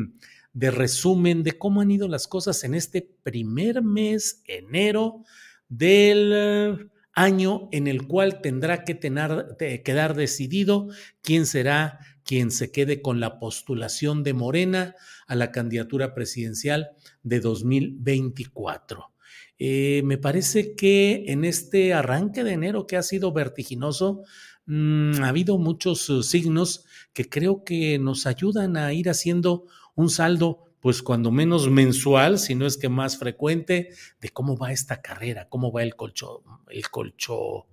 de 0.52 0.70
resumen 0.70 1.42
de 1.42 1.58
cómo 1.58 1.80
han 1.80 1.90
ido 1.90 2.08
las 2.08 2.26
cosas 2.26 2.64
en 2.64 2.74
este 2.74 3.02
primer 3.22 3.82
mes, 3.82 4.42
enero, 4.46 5.24
del 5.68 6.32
eh, 6.34 6.76
año 7.12 7.68
en 7.72 7.86
el 7.86 8.06
cual 8.06 8.40
tendrá 8.40 8.84
que 8.84 8.94
tener, 8.94 9.56
quedar 9.58 10.14
decidido 10.14 10.88
quién 11.22 11.46
será 11.46 12.00
quien 12.28 12.50
se 12.50 12.70
quede 12.70 13.00
con 13.00 13.20
la 13.20 13.38
postulación 13.38 14.22
de 14.22 14.34
Morena 14.34 14.94
a 15.26 15.34
la 15.34 15.50
candidatura 15.50 16.14
presidencial 16.14 16.90
de 17.22 17.40
2024. 17.40 19.14
Eh, 19.58 20.02
me 20.04 20.18
parece 20.18 20.76
que 20.76 21.24
en 21.28 21.46
este 21.46 21.94
arranque 21.94 22.44
de 22.44 22.52
enero 22.52 22.86
que 22.86 22.98
ha 22.98 23.02
sido 23.02 23.32
vertiginoso, 23.32 24.24
mm, 24.66 25.22
ha 25.22 25.28
habido 25.28 25.56
muchos 25.56 26.08
uh, 26.10 26.22
signos 26.22 26.84
que 27.14 27.28
creo 27.28 27.64
que 27.64 27.98
nos 27.98 28.26
ayudan 28.26 28.76
a 28.76 28.92
ir 28.92 29.08
haciendo 29.08 29.64
un 29.98 30.10
saldo, 30.10 30.62
pues 30.80 31.02
cuando 31.02 31.32
menos 31.32 31.68
mensual, 31.68 32.38
si 32.38 32.54
no 32.54 32.66
es 32.66 32.76
que 32.76 32.88
más 32.88 33.18
frecuente, 33.18 33.90
de 34.20 34.28
cómo 34.28 34.56
va 34.56 34.70
esta 34.70 35.02
carrera, 35.02 35.48
cómo 35.48 35.72
va 35.72 35.82
el 35.82 35.96
colcho, 35.96 36.44
el 36.70 36.88
colcho, 36.88 37.66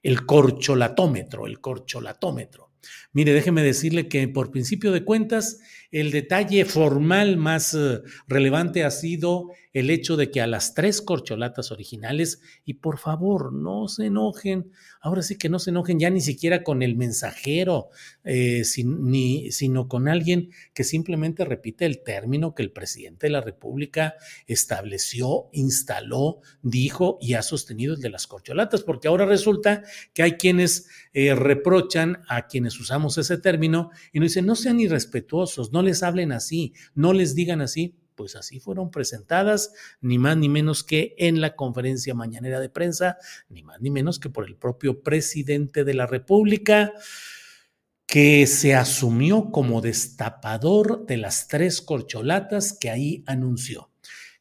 el 0.00 0.24
corcholatómetro, 0.24 1.48
el 1.48 1.60
corcholatómetro. 1.60 2.70
Mire, 3.12 3.32
déjeme 3.32 3.64
decirle 3.64 4.06
que 4.06 4.28
por 4.28 4.52
principio 4.52 4.92
de 4.92 5.04
cuentas, 5.04 5.58
el 5.90 6.12
detalle 6.12 6.64
formal 6.64 7.36
más 7.36 7.74
eh, 7.74 8.00
relevante 8.28 8.84
ha 8.84 8.92
sido 8.92 9.48
el 9.72 9.90
hecho 9.90 10.16
de 10.16 10.30
que 10.30 10.40
a 10.40 10.46
las 10.46 10.74
tres 10.74 11.00
corcholatas 11.00 11.72
originales, 11.72 12.40
y 12.64 12.74
por 12.74 12.98
favor, 12.98 13.52
no 13.52 13.88
se 13.88 14.06
enojen, 14.06 14.70
ahora 15.00 15.22
sí 15.22 15.36
que 15.38 15.48
no 15.48 15.58
se 15.58 15.70
enojen 15.70 15.98
ya 15.98 16.10
ni 16.10 16.20
siquiera 16.20 16.62
con 16.62 16.82
el 16.82 16.96
mensajero, 16.96 17.88
eh, 18.24 18.62
ni, 18.84 19.50
sino 19.50 19.88
con 19.88 20.08
alguien 20.08 20.50
que 20.74 20.84
simplemente 20.84 21.44
repite 21.44 21.86
el 21.86 22.02
término 22.02 22.54
que 22.54 22.62
el 22.62 22.72
presidente 22.72 23.26
de 23.26 23.32
la 23.32 23.40
República 23.40 24.14
estableció, 24.46 25.48
instaló, 25.52 26.40
dijo 26.62 27.18
y 27.20 27.34
ha 27.34 27.42
sostenido 27.42 27.94
el 27.94 28.00
de 28.00 28.10
las 28.10 28.26
corcholatas, 28.26 28.82
porque 28.82 29.08
ahora 29.08 29.26
resulta 29.26 29.82
que 30.12 30.22
hay 30.22 30.32
quienes 30.32 30.88
eh, 31.12 31.34
reprochan 31.34 32.22
a 32.28 32.46
quienes 32.46 32.78
usamos 32.78 33.18
ese 33.18 33.38
término 33.38 33.90
y 34.12 34.20
nos 34.20 34.30
dicen, 34.30 34.46
no 34.46 34.54
sean 34.54 34.80
irrespetuosos, 34.80 35.72
no 35.72 35.82
les 35.82 36.02
hablen 36.02 36.32
así, 36.32 36.74
no 36.94 37.12
les 37.12 37.34
digan 37.34 37.60
así 37.60 37.96
pues 38.14 38.36
así 38.36 38.60
fueron 38.60 38.90
presentadas, 38.90 39.72
ni 40.00 40.18
más 40.18 40.36
ni 40.36 40.48
menos 40.48 40.82
que 40.84 41.14
en 41.18 41.40
la 41.40 41.54
conferencia 41.54 42.14
mañanera 42.14 42.60
de 42.60 42.68
prensa, 42.68 43.18
ni 43.48 43.62
más 43.62 43.80
ni 43.80 43.90
menos 43.90 44.18
que 44.18 44.30
por 44.30 44.46
el 44.46 44.56
propio 44.56 45.02
presidente 45.02 45.84
de 45.84 45.94
la 45.94 46.06
República, 46.06 46.92
que 48.06 48.46
se 48.46 48.74
asumió 48.74 49.50
como 49.50 49.80
destapador 49.80 51.06
de 51.06 51.16
las 51.16 51.48
tres 51.48 51.80
corcholatas 51.80 52.76
que 52.78 52.90
ahí 52.90 53.24
anunció. 53.26 53.91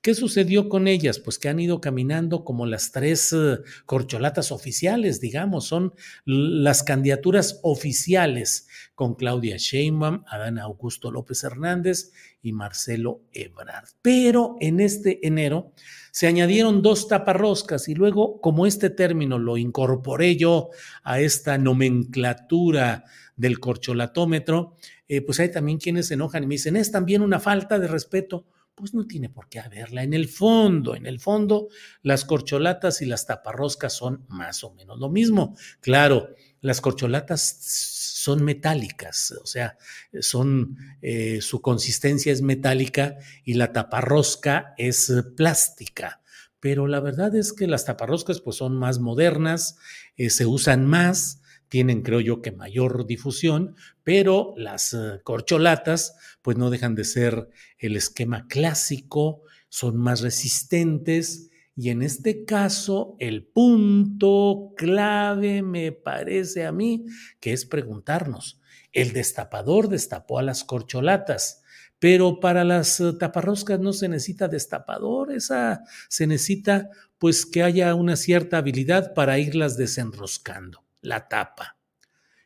¿Qué 0.01 0.15
sucedió 0.15 0.67
con 0.67 0.87
ellas? 0.87 1.19
Pues 1.19 1.37
que 1.37 1.47
han 1.47 1.59
ido 1.59 1.79
caminando 1.79 2.43
como 2.43 2.65
las 2.65 2.91
tres 2.91 3.33
eh, 3.33 3.59
corcholatas 3.85 4.51
oficiales, 4.51 5.21
digamos, 5.21 5.67
son 5.67 5.93
las 6.25 6.81
candidaturas 6.81 7.59
oficiales 7.61 8.67
con 8.95 9.13
Claudia 9.13 9.57
Sheinbaum, 9.57 10.23
Adán 10.25 10.57
Augusto 10.57 11.11
López 11.11 11.43
Hernández 11.43 12.13
y 12.41 12.51
Marcelo 12.51 13.21
Ebrard. 13.31 13.89
Pero 14.01 14.55
en 14.59 14.79
este 14.79 15.27
enero 15.27 15.71
se 16.11 16.25
añadieron 16.25 16.81
dos 16.81 17.07
taparroscas 17.07 17.87
y 17.87 17.93
luego, 17.93 18.41
como 18.41 18.65
este 18.65 18.89
término 18.89 19.37
lo 19.37 19.57
incorporé 19.57 20.35
yo 20.35 20.71
a 21.03 21.19
esta 21.19 21.59
nomenclatura 21.59 23.03
del 23.35 23.59
corcholatómetro, 23.59 24.75
eh, 25.07 25.21
pues 25.21 25.39
hay 25.39 25.51
también 25.51 25.77
quienes 25.77 26.07
se 26.07 26.15
enojan 26.15 26.43
y 26.43 26.47
me 26.47 26.55
dicen, 26.55 26.75
es 26.75 26.91
también 26.91 27.21
una 27.21 27.39
falta 27.39 27.77
de 27.77 27.87
respeto 27.87 28.47
pues 28.75 28.93
no 28.93 29.05
tiene 29.05 29.29
por 29.29 29.49
qué 29.49 29.59
haberla. 29.59 30.03
En 30.03 30.13
el 30.13 30.27
fondo, 30.27 30.95
en 30.95 31.05
el 31.05 31.19
fondo, 31.19 31.67
las 32.01 32.25
corcholatas 32.25 33.01
y 33.01 33.05
las 33.05 33.25
taparroscas 33.25 33.93
son 33.93 34.25
más 34.27 34.63
o 34.63 34.73
menos 34.73 34.99
lo 34.99 35.09
mismo. 35.09 35.55
Claro, 35.81 36.29
las 36.61 36.81
corcholatas 36.81 37.41
son 37.41 38.43
metálicas, 38.43 39.31
o 39.41 39.45
sea, 39.45 39.77
son, 40.19 40.77
eh, 41.01 41.41
su 41.41 41.61
consistencia 41.61 42.31
es 42.31 42.41
metálica 42.41 43.17
y 43.43 43.55
la 43.55 43.73
taparrosca 43.73 44.73
es 44.77 45.11
plástica. 45.35 46.21
Pero 46.59 46.85
la 46.85 46.99
verdad 46.99 47.35
es 47.35 47.53
que 47.53 47.65
las 47.65 47.85
taparroscas 47.85 48.39
pues 48.39 48.57
son 48.57 48.77
más 48.77 48.99
modernas, 48.99 49.77
eh, 50.15 50.29
se 50.29 50.45
usan 50.45 50.85
más, 50.85 51.40
tienen, 51.71 52.01
creo 52.01 52.19
yo, 52.19 52.41
que 52.41 52.51
mayor 52.51 53.05
difusión, 53.07 53.77
pero 54.03 54.53
las 54.57 54.93
eh, 54.93 55.21
corcholatas, 55.23 56.17
pues 56.41 56.57
no 56.57 56.69
dejan 56.69 56.95
de 56.95 57.05
ser 57.05 57.47
el 57.77 57.95
esquema 57.95 58.45
clásico, 58.49 59.43
son 59.69 59.95
más 59.95 60.19
resistentes 60.19 61.49
y 61.73 61.89
en 61.89 62.01
este 62.01 62.43
caso 62.43 63.15
el 63.19 63.45
punto 63.45 64.73
clave 64.75 65.61
me 65.61 65.93
parece 65.93 66.65
a 66.65 66.73
mí 66.73 67.05
que 67.39 67.53
es 67.53 67.65
preguntarnos, 67.65 68.59
el 68.91 69.13
destapador 69.13 69.87
destapó 69.87 70.39
a 70.39 70.43
las 70.43 70.65
corcholatas, 70.65 71.63
pero 71.99 72.41
para 72.41 72.65
las 72.65 72.99
eh, 72.99 73.13
taparroscas 73.13 73.79
no 73.79 73.93
se 73.93 74.09
necesita 74.09 74.49
destapador, 74.49 75.31
esa 75.31 75.83
se 76.09 76.27
necesita 76.27 76.89
pues 77.17 77.45
que 77.45 77.63
haya 77.63 77.95
una 77.95 78.17
cierta 78.17 78.57
habilidad 78.57 79.13
para 79.13 79.39
irlas 79.39 79.77
desenroscando 79.77 80.83
la 81.01 81.27
tapa. 81.27 81.77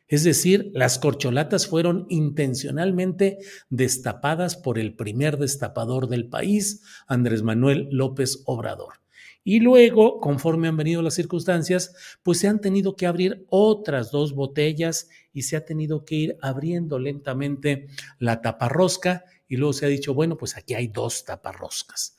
Es 0.08 0.22
decir, 0.22 0.70
las 0.72 0.98
corcholatas 0.98 1.66
fueron 1.66 2.06
intencionalmente 2.08 3.38
destapadas 3.70 4.56
por 4.56 4.78
el 4.78 4.94
primer 4.94 5.36
destapador 5.36 6.08
del 6.08 6.28
país, 6.28 6.82
Andrés 7.08 7.42
Manuel 7.42 7.88
López 7.90 8.42
Obrador. 8.44 9.00
Y 9.42 9.60
luego, 9.60 10.20
conforme 10.20 10.68
han 10.68 10.76
venido 10.76 11.02
las 11.02 11.14
circunstancias, 11.14 11.94
pues 12.22 12.38
se 12.38 12.48
han 12.48 12.60
tenido 12.60 12.96
que 12.96 13.06
abrir 13.06 13.46
otras 13.48 14.10
dos 14.10 14.34
botellas 14.34 15.08
y 15.32 15.42
se 15.42 15.56
ha 15.56 15.64
tenido 15.64 16.04
que 16.04 16.14
ir 16.16 16.36
abriendo 16.40 16.98
lentamente 16.98 17.86
la 18.18 18.40
taparrosca 18.40 19.24
y 19.48 19.56
luego 19.56 19.72
se 19.72 19.86
ha 19.86 19.88
dicho, 19.88 20.14
bueno, 20.14 20.36
pues 20.36 20.56
aquí 20.56 20.74
hay 20.74 20.88
dos 20.88 21.24
taparroscas. 21.24 22.16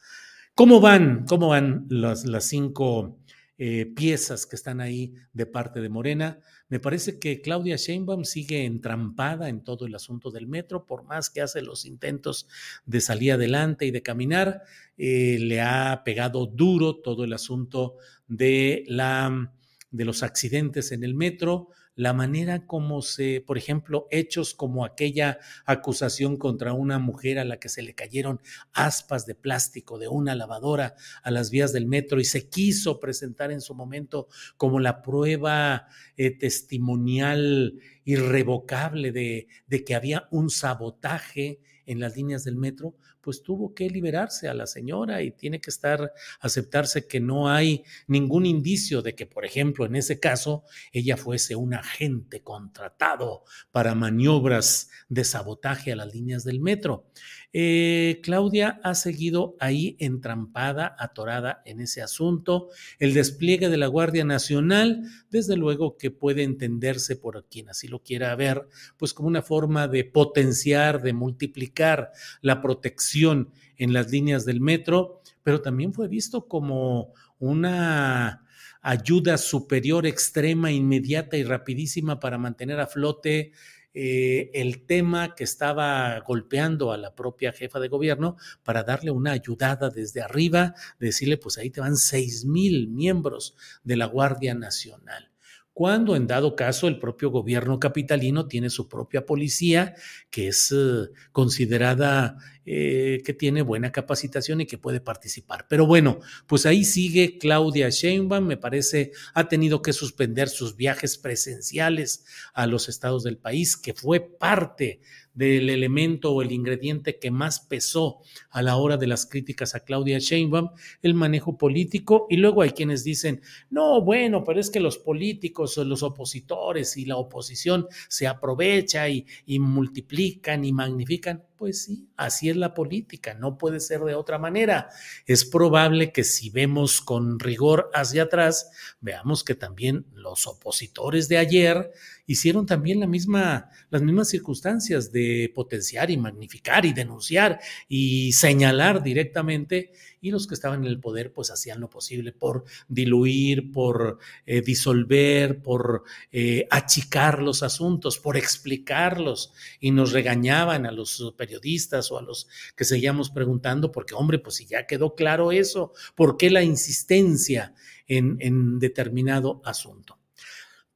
¿Cómo 0.55 0.79
van? 0.79 1.25
¿Cómo 1.27 1.49
van 1.49 1.85
las, 1.89 2.25
las 2.25 2.45
cinco 2.45 3.17
eh, 3.59 3.87
piezas 3.87 4.45
que 4.45 4.55
están 4.55 4.79
ahí 4.79 5.15
de 5.33 5.47
parte 5.47 5.81
de 5.81 5.89
Morena. 5.89 6.39
Me 6.69 6.79
parece 6.79 7.17
que 7.17 7.41
Claudia 7.41 7.75
Sheinbaum 7.75 8.23
sigue 8.23 8.65
entrampada 8.65 9.49
en 9.49 9.63
todo 9.63 9.87
el 9.87 9.95
asunto 9.95 10.29
del 10.29 10.45
metro, 10.45 10.85
por 10.85 11.03
más 11.05 11.31
que 11.31 11.41
hace 11.41 11.63
los 11.63 11.85
intentos 11.85 12.47
de 12.85 13.01
salir 13.01 13.31
adelante 13.31 13.87
y 13.87 13.91
de 13.91 14.03
caminar, 14.03 14.61
eh, 14.97 15.37
le 15.39 15.61
ha 15.61 16.03
pegado 16.05 16.45
duro 16.45 16.97
todo 16.97 17.23
el 17.23 17.33
asunto 17.33 17.95
de, 18.27 18.83
la, 18.87 19.51
de 19.89 20.05
los 20.05 20.21
accidentes 20.21 20.91
en 20.91 21.03
el 21.03 21.15
metro, 21.15 21.69
la 21.97 22.13
manera 22.13 22.67
como 22.67 23.01
se, 23.01 23.43
por 23.45 23.57
ejemplo, 23.57 24.07
hechos 24.11 24.53
como 24.53 24.85
aquella 24.85 25.39
acusación 25.65 26.37
contra 26.37 26.71
una 26.73 26.99
mujer 26.99 27.39
a 27.39 27.43
la 27.43 27.59
que 27.59 27.69
se 27.69 27.81
le 27.81 27.95
cayeron 27.95 28.39
aspas 28.71 29.25
de 29.25 29.33
plástico 29.33 29.97
de 29.97 30.07
una 30.07 30.35
lavadora 30.35 30.93
a 31.23 31.31
las 31.31 31.49
vías 31.49 31.73
del 31.73 31.87
metro 31.87 32.19
y 32.19 32.25
se 32.25 32.49
quiso 32.49 32.99
presentar 32.99 33.51
en 33.51 33.61
su 33.61 33.73
momento 33.73 34.27
como 34.57 34.79
la 34.79 35.01
prueba 35.01 35.87
eh, 36.17 36.29
testimonial 36.29 37.79
irrevocable 38.05 39.11
de, 39.11 39.47
de 39.65 39.83
que 39.83 39.95
había 39.95 40.27
un 40.29 40.51
sabotaje 40.51 41.59
en 41.87 41.99
las 41.99 42.15
líneas 42.15 42.43
del 42.43 42.57
metro, 42.57 42.95
pues 43.27 43.43
tuvo 43.43 43.73
que 43.73 43.89
liberarse 43.89 44.47
a 44.47 44.53
la 44.53 44.65
señora 44.65 45.21
y 45.21 45.31
tiene 45.31 45.59
que 45.59 45.69
estar, 45.69 46.13
aceptarse 46.39 47.07
que 47.07 47.19
no 47.19 47.49
hay 47.49 47.83
ningún 48.07 48.45
indicio 48.45 49.01
de 49.01 49.15
que, 49.15 49.25
por 49.25 49.43
ejemplo, 49.43 49.85
en 49.85 49.97
ese 49.97 50.17
caso, 50.17 50.63
ella 50.93 51.17
fuese 51.17 51.53
un 51.57 51.73
agente 51.73 52.41
contratado 52.41 53.43
para 53.73 53.95
maniobras 53.95 54.89
de 55.09 55.25
sabotaje 55.25 55.91
a 55.91 55.97
las 55.97 56.15
líneas 56.15 56.45
del 56.45 56.61
metro. 56.61 57.11
Eh, 57.53 58.19
Claudia 58.23 58.79
ha 58.83 58.93
seguido 58.93 59.55
ahí 59.59 59.95
entrampada, 59.99 60.95
atorada 60.99 61.61
en 61.65 61.79
ese 61.79 62.01
asunto. 62.01 62.69
El 62.99 63.13
despliegue 63.13 63.69
de 63.69 63.77
la 63.77 63.87
Guardia 63.87 64.25
Nacional, 64.25 65.03
desde 65.29 65.55
luego 65.55 65.97
que 65.97 66.11
puede 66.11 66.43
entenderse 66.43 67.15
por 67.15 67.45
quien 67.45 67.69
así 67.69 67.87
lo 67.87 68.03
quiera 68.03 68.35
ver, 68.35 68.67
pues 68.97 69.13
como 69.13 69.29
una 69.29 69.41
forma 69.41 69.87
de 69.87 70.03
potenciar, 70.03 71.01
de 71.01 71.13
multiplicar 71.13 72.11
la 72.41 72.61
protección 72.61 73.51
en 73.77 73.93
las 73.93 74.11
líneas 74.11 74.45
del 74.45 74.59
metro, 74.59 75.21
pero 75.43 75.61
también 75.61 75.93
fue 75.93 76.07
visto 76.07 76.47
como 76.47 77.13
una 77.39 78.43
ayuda 78.81 79.37
superior, 79.37 80.05
extrema, 80.05 80.71
inmediata 80.71 81.37
y 81.37 81.43
rapidísima 81.43 82.19
para 82.19 82.37
mantener 82.37 82.79
a 82.79 82.87
flote 82.87 83.51
eh, 83.99 84.51
el 84.53 84.85
tema 84.85 85.33
que 85.33 85.43
estaba 85.43 86.19
golpeando 86.19 86.91
a 86.91 86.97
la 86.97 87.15
propia 87.15 87.51
jefa 87.51 87.79
de 87.79 87.87
gobierno 87.87 88.37
para 88.61 88.83
darle 88.83 89.09
una 89.09 89.31
ayudada 89.31 89.89
desde 89.89 90.21
arriba, 90.21 90.75
decirle, 90.99 91.37
pues 91.37 91.57
ahí 91.57 91.71
te 91.71 91.81
van 91.81 91.97
seis 91.97 92.45
mil 92.45 92.89
miembros 92.89 93.55
de 93.83 93.97
la 93.97 94.05
Guardia 94.05 94.53
Nacional. 94.53 95.31
Cuando 95.73 96.15
en 96.15 96.27
dado 96.27 96.55
caso 96.55 96.87
el 96.87 96.99
propio 96.99 97.31
gobierno 97.31 97.79
capitalino 97.79 98.47
tiene 98.47 98.69
su 98.69 98.87
propia 98.87 99.25
policía 99.25 99.95
que 100.29 100.49
es 100.49 100.71
eh, 100.71 101.09
considerada 101.31 102.37
eh, 102.69 103.21
que 103.23 103.33
tiene 103.33 103.61
buena 103.61 103.93
capacitación 103.93 104.59
y 104.59 104.65
que 104.65 104.77
puede 104.77 104.99
participar. 104.99 105.67
Pero 105.69 105.85
bueno, 105.85 106.19
pues 106.47 106.65
ahí 106.65 106.83
sigue 106.83 107.37
Claudia 107.37 107.87
Sheinbaum, 107.87 108.45
me 108.45 108.57
parece, 108.57 109.13
ha 109.33 109.47
tenido 109.47 109.81
que 109.81 109.93
suspender 109.93 110.49
sus 110.49 110.75
viajes 110.75 111.17
presenciales 111.17 112.25
a 112.53 112.67
los 112.67 112.89
estados 112.89 113.23
del 113.23 113.37
país, 113.37 113.77
que 113.77 113.93
fue 113.93 114.19
parte 114.19 114.99
del 115.33 115.69
elemento 115.69 116.33
o 116.33 116.41
el 116.41 116.51
ingrediente 116.51 117.19
que 117.19 117.31
más 117.31 117.59
pesó 117.61 118.17
a 118.49 118.63
la 118.63 118.75
hora 118.75 118.97
de 118.97 119.05
las 119.05 119.27
críticas 119.27 119.75
a 119.75 119.81
Claudia 119.81 120.17
Sheinbaum, 120.17 120.71
el 121.03 121.13
manejo 121.13 121.57
político. 121.57 122.25
Y 122.29 122.35
luego 122.35 122.63
hay 122.63 122.71
quienes 122.71 123.05
dicen, 123.05 123.41
no, 123.69 124.01
bueno, 124.01 124.43
pero 124.43 124.59
es 124.59 124.69
que 124.71 124.79
los 124.79 124.97
políticos, 124.97 125.77
los 125.77 126.03
opositores 126.03 126.97
y 126.97 127.05
la 127.05 127.15
oposición 127.17 127.87
se 128.09 128.27
aprovecha 128.27 129.07
y, 129.07 129.25
y 129.45 129.59
multiplican 129.59 130.65
y 130.65 130.73
magnifican. 130.73 131.43
Pues 131.57 131.83
sí, 131.83 132.07
así 132.15 132.49
es 132.49 132.55
la 132.55 132.73
política, 132.73 133.33
no 133.33 133.57
puede 133.57 133.79
ser 133.79 134.01
de 134.01 134.15
otra 134.15 134.37
manera. 134.37 134.89
Es 135.25 135.43
probable 135.45 136.11
que 136.11 136.23
si 136.23 136.49
vemos 136.49 137.01
con 137.01 137.39
rigor 137.39 137.89
hacia 137.93 138.23
atrás, 138.23 138.69
veamos 139.01 139.43
que 139.43 139.55
también 139.55 140.05
los 140.13 140.47
opositores 140.47 141.27
de 141.27 141.37
ayer 141.37 141.91
hicieron 142.27 142.65
también 142.65 142.99
la 142.99 143.07
misma, 143.07 143.69
las 143.89 144.01
mismas 144.01 144.29
circunstancias 144.29 145.11
de 145.11 145.51
potenciar 145.55 146.11
y 146.11 146.17
magnificar 146.17 146.85
y 146.85 146.93
denunciar 146.93 147.59
y 147.87 148.33
señalar 148.33 149.01
directamente 149.01 149.91
y 150.21 150.31
los 150.31 150.47
que 150.47 150.55
estaban 150.55 150.83
en 150.83 150.89
el 150.89 150.99
poder 150.99 151.31
pues 151.31 151.51
hacían 151.51 151.79
lo 151.79 151.89
posible 151.89 152.31
por 152.31 152.65
diluir, 152.87 153.71
por 153.71 154.19
eh, 154.45 154.61
disolver, 154.61 155.61
por 155.61 156.03
eh, 156.31 156.67
achicar 156.69 157.41
los 157.41 157.63
asuntos, 157.63 158.17
por 158.19 158.37
explicarlos 158.37 159.53
y 159.79 159.91
nos 159.91 160.11
regañaban 160.11 160.85
a 160.85 160.91
los 160.91 161.33
periodistas 161.37 162.11
o 162.11 162.17
a 162.17 162.21
los 162.21 162.47
que 162.75 162.85
seguíamos 162.85 163.29
preguntando 163.29 163.91
porque 163.91 164.15
hombre 164.15 164.39
pues 164.39 164.55
si 164.55 164.65
ya 164.65 164.85
quedó 164.87 165.15
claro 165.15 165.51
eso, 165.51 165.93
¿por 166.15 166.37
qué 166.37 166.49
la 166.49 166.63
insistencia 166.63 167.73
en, 168.07 168.37
en 168.39 168.79
determinado 168.79 169.61
asunto? 169.63 170.16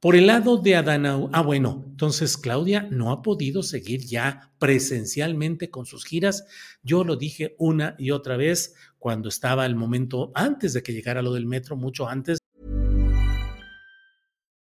Por 0.02 0.16
el 0.16 0.26
lado 0.26 0.56
de 0.56 0.74
Adana, 0.74 1.28
ah, 1.30 1.42
bueno, 1.42 1.84
entonces 1.86 2.36
Claudia 2.36 2.88
no 2.90 3.12
ha 3.12 3.22
podido 3.22 3.62
seguir 3.62 4.00
ya 4.00 4.50
presencialmente 4.58 5.70
con 5.70 5.86
sus 5.86 6.04
giras. 6.04 6.44
Yo 6.82 7.04
lo 7.04 7.14
dije 7.14 7.54
una 7.56 7.94
y 8.00 8.10
otra 8.10 8.36
vez 8.36 8.74
cuando 8.98 9.28
estaba 9.28 9.64
el 9.64 9.76
momento 9.76 10.32
antes 10.34 10.72
de 10.72 10.82
que 10.82 10.92
llegara 10.92 11.22
lo 11.22 11.32
del 11.32 11.46
metro, 11.46 11.76
mucho 11.76 12.08
antes. 12.08 12.38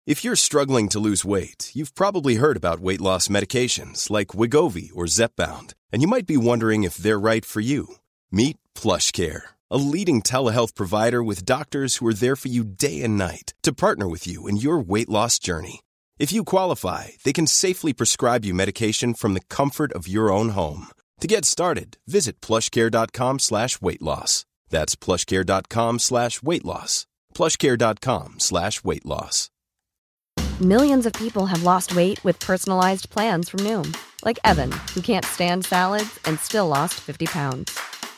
If 0.06 0.24
you're 0.24 0.36
struggling 0.36 0.88
to 0.88 0.98
lose 0.98 1.22
weight, 1.22 1.70
you've 1.74 1.94
probably 1.94 2.36
heard 2.36 2.56
about 2.56 2.80
weight 2.80 3.02
loss 3.02 3.28
medications 3.28 4.08
like 4.08 4.28
Wigovi 4.32 4.90
or 4.94 5.04
Zepbound, 5.06 5.74
and 5.92 6.00
you 6.00 6.08
might 6.08 6.26
be 6.26 6.38
wondering 6.38 6.82
if 6.82 6.96
they're 6.96 7.20
right 7.20 7.44
for 7.44 7.60
you. 7.60 7.96
Meet 8.32 8.56
PlushCare. 8.74 9.55
A 9.70 9.76
leading 9.76 10.22
telehealth 10.22 10.74
provider 10.74 11.22
with 11.22 11.44
doctors 11.44 11.96
who 11.96 12.06
are 12.06 12.14
there 12.14 12.36
for 12.36 12.48
you 12.48 12.64
day 12.64 13.02
and 13.02 13.16
night 13.18 13.54
to 13.62 13.72
partner 13.72 14.08
with 14.08 14.26
you 14.26 14.46
in 14.46 14.56
your 14.56 14.78
weight 14.78 15.08
loss 15.08 15.38
journey. 15.38 15.80
If 16.18 16.32
you 16.32 16.44
qualify, 16.44 17.08
they 17.24 17.32
can 17.32 17.46
safely 17.46 17.92
prescribe 17.92 18.44
you 18.44 18.54
medication 18.54 19.14
from 19.14 19.34
the 19.34 19.46
comfort 19.48 19.92
of 19.92 20.08
your 20.08 20.32
own 20.32 20.50
home. 20.50 20.88
To 21.20 21.26
get 21.26 21.44
started, 21.44 21.98
visit 22.06 22.40
plushcare.com 22.40 23.38
slash 23.38 23.80
weight 23.80 24.02
loss. 24.02 24.44
That's 24.70 24.96
plushcare.com 24.96 25.98
slash 25.98 26.42
weight 26.42 26.64
loss. 26.64 27.06
Plushcare.com 27.34 28.40
slash 28.40 28.82
weight 28.82 29.04
loss. 29.06 29.50
Millions 30.60 31.04
of 31.04 31.12
people 31.12 31.44
have 31.44 31.64
lost 31.64 31.94
weight 31.94 32.22
with 32.24 32.40
personalized 32.40 33.10
plans 33.10 33.50
from 33.50 33.60
Noom, 33.60 33.94
like 34.24 34.38
Evan, 34.42 34.72
who 34.94 35.02
can't 35.02 35.24
stand 35.24 35.66
salads 35.66 36.18
and 36.24 36.40
still 36.40 36.66
lost 36.66 36.94
50 36.94 37.26
pounds. 37.26 37.78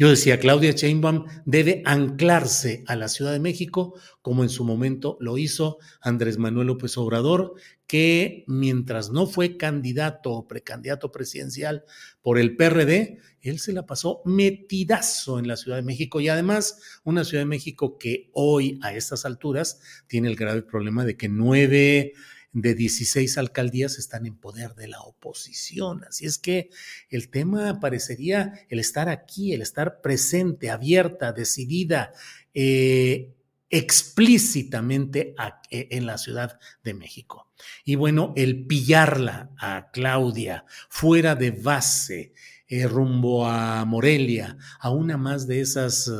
Yo 0.00 0.08
decía, 0.08 0.38
Claudia 0.38 0.70
Sheinbaum 0.70 1.24
debe 1.44 1.82
anclarse 1.84 2.84
a 2.86 2.94
la 2.94 3.08
Ciudad 3.08 3.32
de 3.32 3.40
México, 3.40 3.98
como 4.22 4.44
en 4.44 4.48
su 4.48 4.62
momento 4.62 5.16
lo 5.18 5.38
hizo 5.38 5.78
Andrés 6.00 6.38
Manuel 6.38 6.68
López 6.68 6.96
Obrador, 6.98 7.54
que 7.88 8.44
mientras 8.46 9.10
no 9.10 9.26
fue 9.26 9.56
candidato 9.56 10.30
o 10.30 10.46
precandidato 10.46 11.10
presidencial 11.10 11.82
por 12.22 12.38
el 12.38 12.54
PRD, 12.54 13.18
él 13.40 13.58
se 13.58 13.72
la 13.72 13.86
pasó 13.86 14.22
metidazo 14.24 15.40
en 15.40 15.48
la 15.48 15.56
Ciudad 15.56 15.78
de 15.78 15.82
México. 15.82 16.20
Y 16.20 16.28
además 16.28 16.80
una 17.02 17.24
Ciudad 17.24 17.42
de 17.42 17.46
México 17.46 17.98
que 17.98 18.30
hoy 18.34 18.78
a 18.82 18.94
estas 18.94 19.24
alturas 19.24 19.80
tiene 20.06 20.28
el 20.28 20.36
grave 20.36 20.62
problema 20.62 21.04
de 21.04 21.16
que 21.16 21.28
nueve 21.28 22.12
de 22.52 22.74
16 22.74 23.38
alcaldías 23.38 23.98
están 23.98 24.26
en 24.26 24.36
poder 24.36 24.74
de 24.74 24.88
la 24.88 25.00
oposición. 25.00 26.04
Así 26.04 26.26
es 26.26 26.38
que 26.38 26.70
el 27.10 27.30
tema 27.30 27.80
parecería 27.80 28.54
el 28.68 28.78
estar 28.78 29.08
aquí, 29.08 29.52
el 29.52 29.62
estar 29.62 30.00
presente, 30.00 30.70
abierta, 30.70 31.32
decidida, 31.32 32.12
eh, 32.54 33.34
explícitamente 33.70 35.34
eh, 35.70 35.88
en 35.90 36.06
la 36.06 36.16
Ciudad 36.16 36.58
de 36.82 36.94
México. 36.94 37.50
Y 37.84 37.96
bueno, 37.96 38.32
el 38.36 38.66
pillarla 38.66 39.50
a 39.58 39.90
Claudia 39.92 40.64
fuera 40.88 41.34
de 41.34 41.50
base, 41.50 42.32
eh, 42.66 42.86
rumbo 42.86 43.46
a 43.46 43.84
Morelia, 43.84 44.56
a 44.80 44.90
una 44.90 45.16
más 45.16 45.46
de 45.46 45.60
esas 45.60 46.10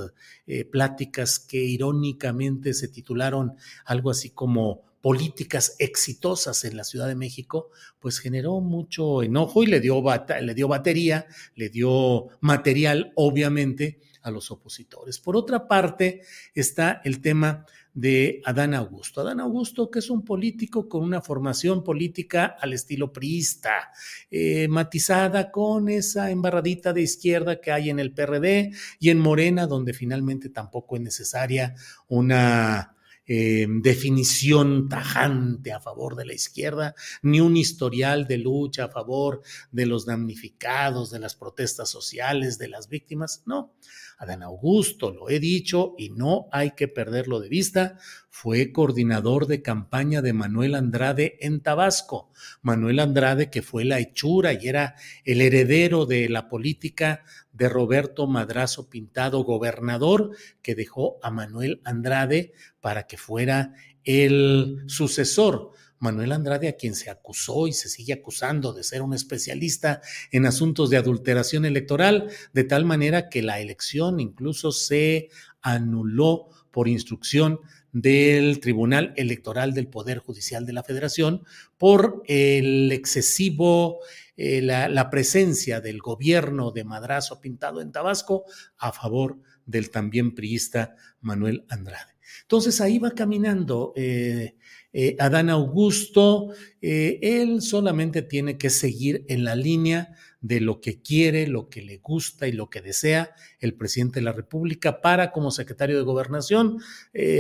pláticas 0.73 1.39
que 1.39 1.59
irónicamente 1.59 2.73
se 2.73 2.89
titularon 2.89 3.55
algo 3.85 4.11
así 4.11 4.31
como 4.31 4.88
políticas 5.09 5.75
exitosas 5.79 6.67
en 6.67 6.77
la 6.77 6.85
Ciudad 6.85 7.09
de 7.09 7.15
México, 7.15 7.71
pues 7.99 8.19
generó 8.19 8.61
mucho 8.61 9.23
enojo 9.23 9.63
y 9.63 9.67
le 9.67 9.81
dio, 9.81 10.05
le 10.43 10.53
dio 10.53 10.69
batería, 10.69 11.27
le 11.55 11.71
dio 11.71 12.29
material, 12.43 13.15
obviamente, 13.15 14.03
a 14.21 14.31
los 14.31 14.51
opositores. 14.51 15.19
Por 15.19 15.35
otra 15.35 15.67
parte, 15.67 16.21
está 16.55 17.01
el 17.05 17.23
tema 17.23 17.65
de 17.95 18.43
Adán 18.45 18.75
Augusto. 18.75 19.23
Adán 19.23 19.41
Augusto, 19.41 19.91
que 19.91 20.01
es 20.01 20.11
un 20.11 20.27
político 20.27 20.91
con 20.91 21.03
una 21.03 21.23
formación 21.23 21.83
política 21.83 22.59
al 22.61 22.75
estilo 22.75 23.11
priista, 23.11 23.91
eh, 24.31 24.69
matizada 24.69 25.51
con 25.51 25.89
esa 25.89 26.31
embarradita 26.31 26.93
de 26.93 27.01
izquierda 27.01 27.63
que 27.63 27.73
hay 27.73 27.89
en 27.89 27.99
el 27.99 28.13
PRD 28.13 28.73
y 29.01 29.09
en 29.09 29.21
Morena, 29.21 29.67
donde 29.67 29.95
finalmente 29.95 30.51
tampoco 30.51 30.97
es 30.97 31.01
necesaria 31.01 31.75
una 32.09 32.95
eh, 33.29 33.67
definición 33.69 34.89
tajante 34.89 35.73
a 35.73 35.81
favor 35.81 36.17
de 36.17 36.25
la 36.25 36.33
izquierda, 36.33 36.95
ni 37.23 37.41
un 37.41 37.57
historial 37.57 38.27
de 38.27 38.39
lucha 38.39 38.85
a 38.85 38.89
favor 38.89 39.43
de 39.71 39.87
los 39.87 40.07
damnificados, 40.07 41.11
de 41.11 41.19
las 41.21 41.35
protestas 41.35 41.91
sociales, 41.91 42.59
de 42.59 42.69
las 42.69 42.89
víctimas. 42.89 43.43
No, 43.45 43.75
Adán 44.19 44.43
Augusto, 44.43 45.13
lo 45.13 45.31
he 45.31 45.39
dicho 45.39 45.95
y 45.97 46.11
no 46.11 46.49
hay 46.51 46.73
que 46.73 46.89
perderlo 46.89 47.39
de 47.39 47.49
vista, 47.49 47.99
fue 48.29 48.73
coordinador 48.73 49.47
de 49.47 49.63
campaña 49.63 50.23
de 50.23 50.33
Manuel 50.33 50.75
Andrade 50.75 51.39
en 51.41 51.61
Tabasco. 51.61 52.31
Manuel 52.61 52.99
Andrade, 52.99 53.49
que 53.49 53.63
fue 53.63 53.85
la 53.85 54.01
hechura 54.01 54.53
y 54.53 54.67
era 54.67 54.97
el 55.25 55.41
heredero 55.41 56.05
de 56.05 56.29
la 56.29 56.49
política 56.49 57.25
de 57.53 57.69
Roberto 57.69 58.27
Madrazo 58.27 58.91
Pintado, 58.91 59.45
gobernador, 59.45 60.31
que 60.63 60.75
dejó 60.75 61.19
a 61.23 61.31
Manuel 61.31 61.81
Andrade 61.85 62.53
para 62.81 63.07
que 63.07 63.17
fuera 63.17 63.73
el 64.05 64.83
sucesor. 64.87 65.73
Manuel 65.99 66.33
Andrade, 66.33 66.69
a 66.69 66.77
quien 66.77 66.95
se 66.95 67.11
acusó 67.11 67.67
y 67.67 67.73
se 67.73 67.89
sigue 67.89 68.13
acusando 68.13 68.73
de 68.73 68.85
ser 68.85 69.03
un 69.03 69.15
especialista 69.15 70.01
en 70.31 70.47
asuntos 70.47 70.91
de 70.91 70.97
adulteración 70.97 71.65
electoral, 71.65 72.31
de 72.53 72.65
tal 72.65 72.85
manera 72.85 73.29
que 73.29 73.43
la 73.43 73.61
elección 73.61 74.21
incluso 74.21 74.73
se 74.73 75.31
anuló 75.61 76.49
por 76.71 76.89
instrucción 76.89 77.61
del 77.93 78.61
Tribunal 78.61 79.13
Electoral 79.17 79.75
del 79.75 79.89
Poder 79.89 80.19
Judicial 80.19 80.67
de 80.67 80.73
la 80.73 80.83
Federación 80.83 81.43
por 81.79 82.23
el 82.27 82.93
excesivo, 82.93 84.01
eh, 84.37 84.61
la, 84.63 85.11
presencia 85.11 85.81
del 85.81 85.99
gobierno 85.99 86.71
de 86.71 86.85
Madrazo 86.85 87.41
Pintado 87.41 87.81
en 87.81 87.93
Tabasco 87.93 88.45
a 88.77 88.93
favor 88.93 89.41
del 89.67 89.91
también 89.91 90.35
priista 90.35 90.95
Manuel 91.21 91.65
Andrade. 91.69 92.13
Entonces 92.43 92.81
ahí 92.81 92.99
va 92.99 93.11
caminando 93.13 93.93
eh, 93.97 94.55
eh, 94.93 95.17
Adán 95.19 95.51
Augusto, 95.51 96.49
eh, 96.81 97.19
él 97.23 97.63
solamente 97.63 98.23
tiene 98.23 98.59
que 98.59 98.71
seguir 98.71 99.25
en 99.29 99.45
la 99.45 99.55
línea 99.55 100.15
de 100.41 100.61
lo 100.61 100.81
que 100.81 101.03
quiere, 101.03 101.49
lo 101.49 101.69
que 101.69 101.83
le 101.83 101.99
gusta 101.99 102.47
y 102.47 102.53
lo 102.53 102.71
que 102.71 102.81
desea 102.81 103.35
el 103.59 103.75
presidente 103.75 104.21
de 104.21 104.25
la 104.25 104.33
República 104.33 105.01
para, 105.01 105.33
como 105.33 105.51
secretario 105.51 105.97
de 105.97 106.05
gobernación, 106.05 106.79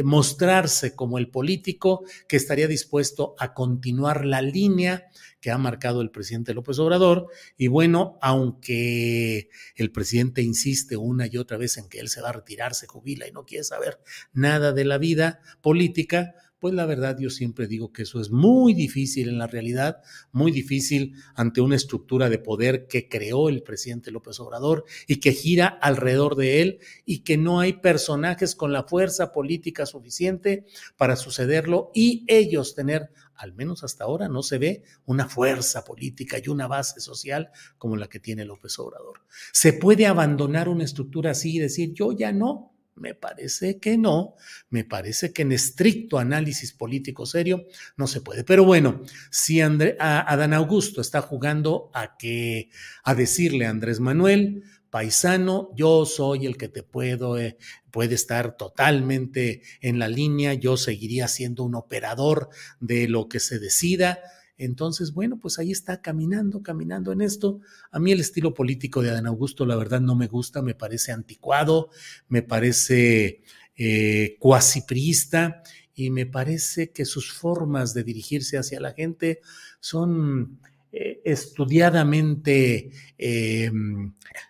mostrarse 0.02 0.96
como 0.96 1.18
el 1.18 1.30
político 1.30 2.02
que 2.26 2.36
estaría 2.36 2.66
dispuesto 2.66 3.36
a 3.38 3.54
continuar 3.54 4.24
la 4.24 4.42
línea 4.42 5.08
que 5.40 5.50
ha 5.50 5.58
marcado 5.58 6.00
el 6.00 6.10
presidente 6.10 6.54
López 6.54 6.78
Obrador. 6.78 7.28
Y 7.56 7.68
bueno, 7.68 8.18
aunque 8.20 9.50
el 9.76 9.92
presidente 9.92 10.42
insiste 10.42 10.96
una 10.96 11.26
y 11.26 11.36
otra 11.36 11.56
vez 11.56 11.76
en 11.76 11.88
que 11.88 12.00
él 12.00 12.08
se 12.08 12.20
va 12.20 12.30
a 12.30 12.32
retirar, 12.32 12.74
se 12.74 12.86
jubila 12.86 13.26
y 13.26 13.32
no 13.32 13.44
quiere 13.44 13.64
saber 13.64 14.00
nada 14.32 14.72
de 14.72 14.84
la 14.84 14.98
vida 14.98 15.40
política, 15.60 16.34
pues 16.58 16.74
la 16.74 16.86
verdad 16.86 17.16
yo 17.18 17.30
siempre 17.30 17.66
digo 17.66 17.92
que 17.92 18.02
eso 18.02 18.20
es 18.20 18.30
muy 18.30 18.74
difícil 18.74 19.28
en 19.28 19.38
la 19.38 19.46
realidad, 19.46 20.02
muy 20.32 20.50
difícil 20.50 21.14
ante 21.34 21.60
una 21.60 21.76
estructura 21.76 22.28
de 22.28 22.38
poder 22.38 22.86
que 22.86 23.08
creó 23.08 23.48
el 23.48 23.62
presidente 23.62 24.10
López 24.10 24.40
Obrador 24.40 24.84
y 25.06 25.16
que 25.16 25.32
gira 25.32 25.66
alrededor 25.66 26.36
de 26.36 26.62
él 26.62 26.78
y 27.04 27.20
que 27.20 27.36
no 27.36 27.60
hay 27.60 27.74
personajes 27.74 28.54
con 28.54 28.72
la 28.72 28.84
fuerza 28.84 29.32
política 29.32 29.86
suficiente 29.86 30.64
para 30.96 31.16
sucederlo 31.16 31.90
y 31.94 32.24
ellos 32.26 32.74
tener 32.74 33.10
al 33.38 33.54
menos 33.54 33.84
hasta 33.84 34.04
ahora 34.04 34.28
no 34.28 34.42
se 34.42 34.58
ve 34.58 34.82
una 35.06 35.28
fuerza 35.28 35.84
política 35.84 36.38
y 36.44 36.48
una 36.48 36.66
base 36.66 37.00
social 37.00 37.50
como 37.78 37.96
la 37.96 38.08
que 38.08 38.18
tiene 38.18 38.44
López 38.44 38.76
Obrador. 38.80 39.20
¿Se 39.52 39.72
puede 39.72 40.06
abandonar 40.06 40.68
una 40.68 40.84
estructura 40.84 41.30
así 41.30 41.56
y 41.56 41.60
decir 41.60 41.92
yo 41.94 42.12
ya 42.12 42.32
no? 42.32 42.72
Me 43.00 43.14
parece 43.14 43.78
que 43.78 43.96
no, 43.96 44.34
me 44.70 44.84
parece 44.84 45.32
que 45.32 45.42
en 45.42 45.52
estricto 45.52 46.18
análisis 46.18 46.72
político 46.72 47.26
serio 47.26 47.66
no 47.96 48.06
se 48.06 48.20
puede. 48.20 48.44
Pero 48.44 48.64
bueno, 48.64 49.02
si 49.30 49.60
Adán 49.60 50.52
Augusto 50.52 51.00
está 51.00 51.20
jugando 51.22 51.90
a 51.94 52.16
que 52.16 52.70
a 53.04 53.14
decirle 53.14 53.66
a 53.66 53.70
Andrés 53.70 54.00
Manuel, 54.00 54.64
paisano, 54.90 55.70
yo 55.76 56.06
soy 56.06 56.46
el 56.46 56.56
que 56.56 56.68
te 56.68 56.82
puedo, 56.82 57.38
eh, 57.38 57.58
puede 57.90 58.14
estar 58.14 58.56
totalmente 58.56 59.62
en 59.80 59.98
la 59.98 60.08
línea, 60.08 60.54
yo 60.54 60.76
seguiría 60.76 61.28
siendo 61.28 61.64
un 61.64 61.74
operador 61.74 62.48
de 62.80 63.08
lo 63.08 63.28
que 63.28 63.40
se 63.40 63.58
decida. 63.58 64.20
Entonces, 64.58 65.14
bueno, 65.14 65.38
pues 65.38 65.58
ahí 65.58 65.70
está 65.70 66.02
caminando, 66.02 66.62
caminando 66.62 67.12
en 67.12 67.20
esto. 67.20 67.60
A 67.92 68.00
mí 68.00 68.10
el 68.10 68.20
estilo 68.20 68.52
político 68.52 69.00
de 69.00 69.10
Adán 69.10 69.26
Augusto, 69.26 69.64
la 69.64 69.76
verdad, 69.76 70.00
no 70.00 70.16
me 70.16 70.26
gusta, 70.26 70.60
me 70.62 70.74
parece 70.74 71.12
anticuado, 71.12 71.90
me 72.28 72.42
parece 72.42 73.42
eh, 73.76 74.36
cuasi 74.40 74.82
priista 74.82 75.62
y 75.94 76.10
me 76.10 76.26
parece 76.26 76.90
que 76.90 77.04
sus 77.04 77.32
formas 77.32 77.94
de 77.94 78.02
dirigirse 78.02 78.58
hacia 78.58 78.80
la 78.80 78.92
gente 78.92 79.40
son 79.80 80.60
eh, 80.90 81.20
estudiadamente 81.24 82.90
eh, 83.18 83.70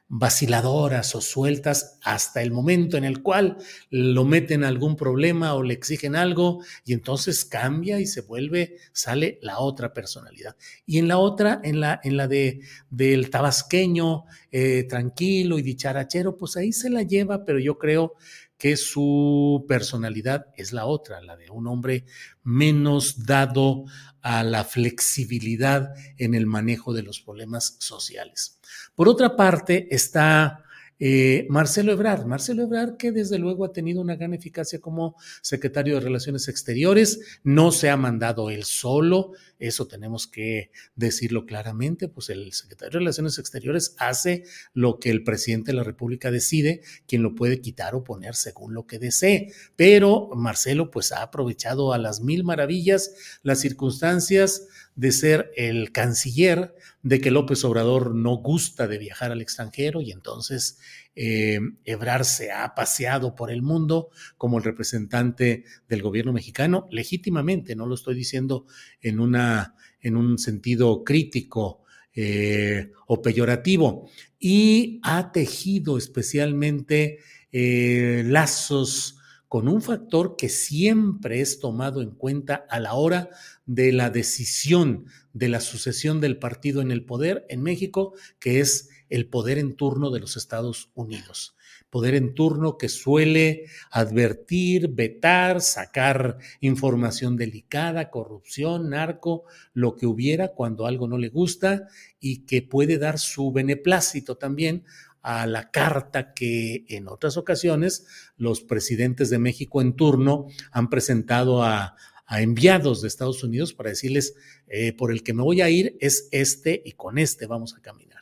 vaciladoras 0.07 1.15
o 1.15 1.21
sueltas 1.21 1.99
hasta 2.03 2.43
el 2.43 2.51
momento 2.51 2.97
en 2.97 3.05
el 3.05 3.23
cual 3.23 3.59
lo 3.91 4.25
meten 4.25 4.65
a 4.65 4.69
algún 4.69 4.97
problema 4.97 5.55
o 5.55 5.63
le 5.63 5.75
exigen 5.75 6.17
algo 6.17 6.63
y 6.85 6.95
entonces 6.95 7.45
cambia 7.45 8.01
y 8.01 8.07
se 8.07 8.23
vuelve, 8.23 8.77
sale 8.93 9.39
la 9.43 9.59
otra 9.59 9.93
personalidad. 9.93 10.57
Y 10.87 10.99
en 10.99 11.09
la 11.09 11.19
otra, 11.19 11.61
en 11.63 11.81
la, 11.81 12.01
en 12.03 12.17
la 12.17 12.29
de, 12.29 12.61
del 12.89 13.31
tabasqueño 13.31 14.25
eh, 14.51 14.85
tranquilo 14.85 15.59
y 15.59 15.63
dicharachero, 15.63 16.37
pues 16.37 16.57
ahí 16.57 16.73
se 16.73 16.89
la 16.89 17.03
lleva, 17.03 17.45
pero 17.45 17.59
yo 17.59 17.79
creo 17.79 18.15
que 18.59 18.77
su 18.77 19.65
personalidad 19.69 20.47
es 20.57 20.73
la 20.73 20.85
otra, 20.87 21.23
la 21.23 21.37
de 21.37 21.49
un 21.49 21.69
hombre 21.69 22.05
menos 22.43 23.25
dado 23.25 23.85
a 24.21 24.43
la 24.43 24.65
flexibilidad 24.65 25.95
en 26.19 26.35
el 26.35 26.47
manejo 26.47 26.93
de 26.93 27.05
los 27.05 27.21
problemas 27.21 27.77
sociales. 27.79 28.61
Por 28.97 29.09
otra 29.09 29.37
parte, 29.37 29.87
está 29.95 30.65
eh, 30.99 31.47
Marcelo 31.49 31.93
Ebrard, 31.93 32.27
Marcelo 32.27 32.65
Ebrard 32.65 32.97
que 32.97 33.13
desde 33.13 33.39
luego 33.39 33.65
ha 33.65 33.73
tenido 33.73 34.01
una 34.01 34.17
gran 34.17 34.35
eficacia 34.35 34.81
como 34.81 35.17
secretario 35.43 35.95
de 35.95 36.01
Relaciones 36.01 36.49
Exteriores, 36.49 37.41
no 37.45 37.71
se 37.71 37.91
ha 37.91 37.97
mandado 37.97 38.51
él 38.51 38.65
solo, 38.65 39.33
eso 39.59 39.87
tenemos 39.87 40.27
que 40.27 40.71
decirlo 40.97 41.47
claramente, 41.47 42.09
pues 42.09 42.31
el 42.31 42.53
secretario 42.53 42.93
de 42.93 42.99
Relaciones 42.99 43.39
Exteriores 43.39 43.95
hace 43.99 44.45
lo 44.75 44.99
que 44.99 45.11
el 45.11 45.25
presidente 45.25 45.73
de 45.73 45.77
la 45.77 45.85
República 45.85 46.31
decide, 46.31 46.83
quien 47.07 47.23
lo 47.23 47.35
puede 47.35 47.61
quitar 47.61 47.95
o 47.95 48.05
poner 48.05 48.35
según 48.35 48.75
lo 48.75 48.87
que 48.87 48.99
desee, 48.99 49.53
pero 49.77 50.31
Marcelo 50.35 50.91
pues 50.91 51.13
ha 51.13 51.23
aprovechado 51.23 51.93
a 51.93 51.99
las 51.99 52.21
mil 52.21 52.45
maravillas 52.45 53.15
las 53.43 53.61
circunstancias 53.61 54.67
de 54.99 55.13
ser 55.13 55.53
el 55.55 55.93
canciller, 55.93 56.75
de 57.03 57.21
que 57.21 57.31
López 57.31 57.65
Obrador 57.65 58.17
no 58.17 58.39
gusta 58.39 58.89
de 58.89 58.99
viajar 58.99 59.31
al 59.31 59.41
extranjero 59.41 60.01
y 60.01 60.11
entonces 60.11 60.81
eh, 61.15 61.61
Ebrar 61.85 62.25
se 62.25 62.51
ha 62.51 62.75
paseado 62.75 63.37
por 63.37 63.53
el 63.53 63.63
mundo 63.63 64.11
como 64.37 64.59
el 64.59 64.65
representante 64.65 65.63
del 65.89 66.03
gobierno 66.03 66.33
mexicano, 66.33 66.89
legítimamente, 66.91 67.77
no 67.77 67.87
lo 67.87 67.95
estoy 67.95 68.17
diciendo 68.17 68.67
en, 69.01 69.21
una, 69.21 69.77
en 70.01 70.17
un 70.17 70.37
sentido 70.37 71.05
crítico 71.05 71.85
eh, 72.13 72.91
o 73.07 73.23
peyorativo, 73.23 74.11
y 74.41 74.99
ha 75.05 75.31
tejido 75.31 75.97
especialmente 75.97 77.21
eh, 77.53 78.25
lazos 78.27 79.18
con 79.49 79.67
un 79.67 79.81
factor 79.81 80.37
que 80.37 80.51
siempre 80.51 81.41
es 81.41 81.59
tomado 81.59 82.03
en 82.03 82.11
cuenta 82.11 82.67
a 82.69 82.81
la 82.81 82.95
hora 82.95 83.31
de 83.65 83.93
la 83.93 84.11
decisión 84.11 85.07
de 85.33 85.49
la 85.49 85.61
sucesión 85.61 86.21
del 86.21 86.39
partido 86.39 86.83
en 86.83 86.91
el 86.91 87.05
poder 87.05 87.47
en 87.49 87.63
México, 87.63 88.15
que 88.39 88.61
es 88.61 88.91
el 89.09 89.27
poder 89.27 89.59
en 89.59 89.75
turno 89.75 90.11
de 90.11 90.21
los 90.21 90.37
Estados 90.37 90.91
Unidos. 90.95 91.55
Poder 91.91 92.15
en 92.15 92.35
turno 92.35 92.77
que 92.77 92.91
suele 92.91 93.65
advertir, 93.91 94.89
vetar, 94.89 95.63
sacar 95.63 96.37
información 96.61 97.37
delicada, 97.37 98.11
corrupción, 98.11 98.91
narco, 98.91 99.45
lo 99.73 99.97
que 99.97 100.07
hubiera 100.07 100.49
cuando 100.49 100.87
algo 100.87 101.09
no 101.09 101.17
le 101.17 101.31
gusta 101.31 101.89
y 102.21 102.45
que 102.45 102.61
puede 102.61 102.99
dar 102.99 103.19
su 103.19 103.53
beneplácito 103.53 104.37
también 104.37 104.85
a 105.23 105.47
la 105.47 105.71
carta 105.71 106.33
que 106.33 106.85
en 106.89 107.09
otras 107.09 107.37
ocasiones 107.37 108.07
los 108.37 108.63
presidentes 108.63 109.31
de 109.31 109.39
México 109.39 109.81
en 109.81 109.95
turno 109.95 110.47
han 110.71 110.89
presentado 110.89 111.63
a, 111.63 111.97
enviados 112.31 113.01
de 113.01 113.09
Estados 113.09 113.43
Unidos 113.43 113.73
para 113.73 113.89
decirles, 113.89 114.35
eh, 114.67 114.93
por 114.93 115.11
el 115.13 115.23
que 115.23 115.33
me 115.33 115.43
voy 115.43 115.63
a 115.63 115.71
ir 115.71 115.97
es 115.99 116.29
este 116.31 116.83
y 116.85 116.93
con 116.93 117.17
este 117.17 117.47
vamos 117.47 117.75
a 117.75 117.81
caminar. 117.81 118.21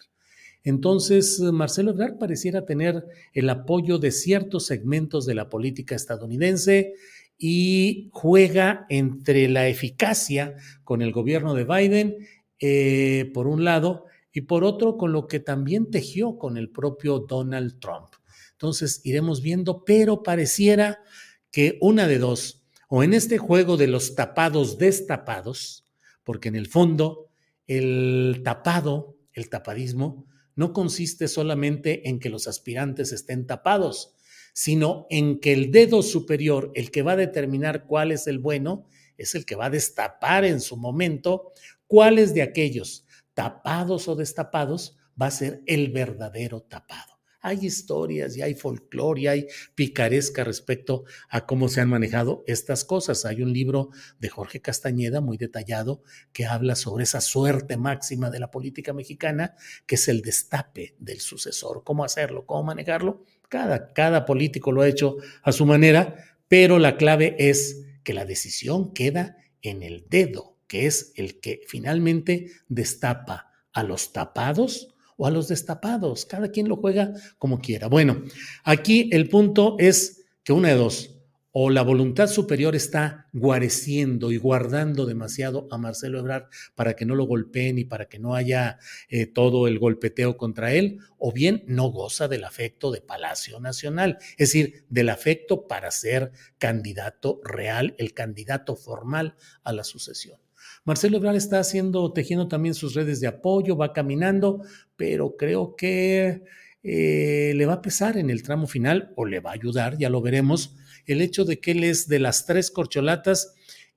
Entonces, 0.62 1.40
Marcelo 1.40 1.92
Ebrard 1.92 2.18
pareciera 2.18 2.64
tener 2.64 3.04
el 3.32 3.48
apoyo 3.50 3.98
de 3.98 4.10
ciertos 4.10 4.66
segmentos 4.66 5.26
de 5.26 5.36
la 5.36 5.48
política 5.48 5.94
estadounidense 5.94 6.94
y 7.38 8.08
juega 8.12 8.86
entre 8.88 9.48
la 9.48 9.68
eficacia 9.68 10.56
con 10.82 11.02
el 11.02 11.12
gobierno 11.12 11.54
de 11.54 11.64
Biden, 11.64 12.16
eh, 12.58 13.30
por 13.32 13.46
un 13.46 13.62
lado, 13.62 14.05
y 14.36 14.42
por 14.42 14.64
otro 14.64 14.98
con 14.98 15.12
lo 15.12 15.26
que 15.28 15.40
también 15.40 15.90
tejió 15.90 16.36
con 16.36 16.58
el 16.58 16.68
propio 16.68 17.20
Donald 17.20 17.80
Trump. 17.80 18.08
Entonces 18.52 19.00
iremos 19.02 19.40
viendo, 19.40 19.82
pero 19.82 20.22
pareciera 20.22 21.02
que 21.50 21.78
una 21.80 22.06
de 22.06 22.18
dos, 22.18 22.62
o 22.90 23.02
en 23.02 23.14
este 23.14 23.38
juego 23.38 23.78
de 23.78 23.86
los 23.86 24.14
tapados 24.14 24.76
destapados, 24.76 25.86
porque 26.22 26.48
en 26.48 26.56
el 26.56 26.66
fondo 26.66 27.30
el 27.66 28.42
tapado, 28.44 29.16
el 29.32 29.48
tapadismo, 29.48 30.26
no 30.54 30.74
consiste 30.74 31.28
solamente 31.28 32.06
en 32.06 32.18
que 32.18 32.28
los 32.28 32.46
aspirantes 32.46 33.12
estén 33.12 33.46
tapados, 33.46 34.16
sino 34.52 35.06
en 35.08 35.40
que 35.40 35.54
el 35.54 35.70
dedo 35.70 36.02
superior, 36.02 36.72
el 36.74 36.90
que 36.90 37.00
va 37.00 37.12
a 37.12 37.16
determinar 37.16 37.86
cuál 37.86 38.12
es 38.12 38.26
el 38.26 38.38
bueno, 38.38 38.86
es 39.16 39.34
el 39.34 39.46
que 39.46 39.56
va 39.56 39.66
a 39.66 39.70
destapar 39.70 40.44
en 40.44 40.60
su 40.60 40.76
momento 40.76 41.54
cuáles 41.86 42.34
de 42.34 42.42
aquellos 42.42 43.05
tapados 43.36 44.08
o 44.08 44.16
destapados, 44.16 44.96
va 45.20 45.26
a 45.26 45.30
ser 45.30 45.62
el 45.66 45.90
verdadero 45.90 46.62
tapado. 46.62 47.20
Hay 47.42 47.66
historias 47.66 48.34
y 48.36 48.42
hay 48.42 48.54
folclore 48.54 49.20
y 49.20 49.26
hay 49.26 49.46
picaresca 49.74 50.42
respecto 50.42 51.04
a 51.28 51.44
cómo 51.44 51.68
se 51.68 51.82
han 51.82 51.90
manejado 51.90 52.44
estas 52.46 52.84
cosas. 52.84 53.26
Hay 53.26 53.42
un 53.42 53.52
libro 53.52 53.90
de 54.18 54.30
Jorge 54.30 54.62
Castañeda 54.62 55.20
muy 55.20 55.36
detallado 55.36 56.02
que 56.32 56.46
habla 56.46 56.76
sobre 56.76 57.04
esa 57.04 57.20
suerte 57.20 57.76
máxima 57.76 58.30
de 58.30 58.40
la 58.40 58.50
política 58.50 58.94
mexicana, 58.94 59.54
que 59.86 59.96
es 59.96 60.08
el 60.08 60.22
destape 60.22 60.96
del 60.98 61.20
sucesor. 61.20 61.84
¿Cómo 61.84 62.04
hacerlo? 62.04 62.46
¿Cómo 62.46 62.64
manejarlo? 62.64 63.22
Cada, 63.50 63.92
cada 63.92 64.24
político 64.24 64.72
lo 64.72 64.80
ha 64.80 64.88
hecho 64.88 65.18
a 65.42 65.52
su 65.52 65.66
manera, 65.66 66.16
pero 66.48 66.78
la 66.78 66.96
clave 66.96 67.36
es 67.38 67.84
que 68.02 68.14
la 68.14 68.24
decisión 68.24 68.94
queda 68.94 69.36
en 69.60 69.82
el 69.82 70.06
dedo 70.08 70.55
que 70.66 70.86
es 70.86 71.12
el 71.16 71.40
que 71.40 71.60
finalmente 71.66 72.50
destapa 72.68 73.52
a 73.72 73.82
los 73.82 74.12
tapados 74.12 74.94
o 75.16 75.26
a 75.26 75.30
los 75.30 75.48
destapados. 75.48 76.26
Cada 76.26 76.50
quien 76.50 76.68
lo 76.68 76.76
juega 76.76 77.12
como 77.38 77.60
quiera. 77.60 77.88
Bueno, 77.88 78.22
aquí 78.64 79.08
el 79.12 79.28
punto 79.28 79.76
es 79.78 80.24
que 80.42 80.52
una 80.52 80.68
de 80.68 80.76
dos, 80.76 81.16
o 81.58 81.70
la 81.70 81.80
voluntad 81.80 82.26
superior 82.26 82.76
está 82.76 83.28
guareciendo 83.32 84.30
y 84.30 84.36
guardando 84.36 85.06
demasiado 85.06 85.66
a 85.70 85.78
Marcelo 85.78 86.18
Ebrard 86.18 86.50
para 86.74 86.94
que 86.94 87.06
no 87.06 87.14
lo 87.14 87.24
golpeen 87.24 87.78
y 87.78 87.84
para 87.84 88.10
que 88.10 88.18
no 88.18 88.34
haya 88.34 88.78
eh, 89.08 89.24
todo 89.24 89.66
el 89.66 89.78
golpeteo 89.78 90.36
contra 90.36 90.74
él, 90.74 90.98
o 91.16 91.32
bien 91.32 91.64
no 91.66 91.88
goza 91.90 92.28
del 92.28 92.44
afecto 92.44 92.90
de 92.90 93.00
Palacio 93.00 93.58
Nacional, 93.58 94.18
es 94.32 94.50
decir, 94.50 94.84
del 94.90 95.08
afecto 95.08 95.66
para 95.66 95.90
ser 95.90 96.32
candidato 96.58 97.40
real, 97.42 97.94
el 97.96 98.12
candidato 98.12 98.76
formal 98.76 99.34
a 99.64 99.72
la 99.72 99.82
sucesión. 99.82 100.45
Marcelo 100.86 101.16
Ebrard 101.16 101.34
está 101.34 101.58
haciendo, 101.58 102.12
tejiendo 102.12 102.46
también 102.46 102.74
sus 102.74 102.94
redes 102.94 103.20
de 103.20 103.26
apoyo, 103.26 103.76
va 103.76 103.92
caminando, 103.92 104.62
pero 104.96 105.36
creo 105.36 105.74
que 105.74 106.44
eh, 106.84 107.52
le 107.56 107.66
va 107.66 107.74
a 107.74 107.82
pesar 107.82 108.16
en 108.16 108.30
el 108.30 108.44
tramo 108.44 108.68
final 108.68 109.12
o 109.16 109.26
le 109.26 109.40
va 109.40 109.50
a 109.50 109.54
ayudar, 109.54 109.98
ya 109.98 110.08
lo 110.08 110.22
veremos, 110.22 110.76
el 111.04 111.22
hecho 111.22 111.44
de 111.44 111.58
que 111.58 111.72
él 111.72 111.82
es 111.82 112.06
de 112.06 112.20
las 112.20 112.46
tres 112.46 112.70
corcholatas 112.70 113.56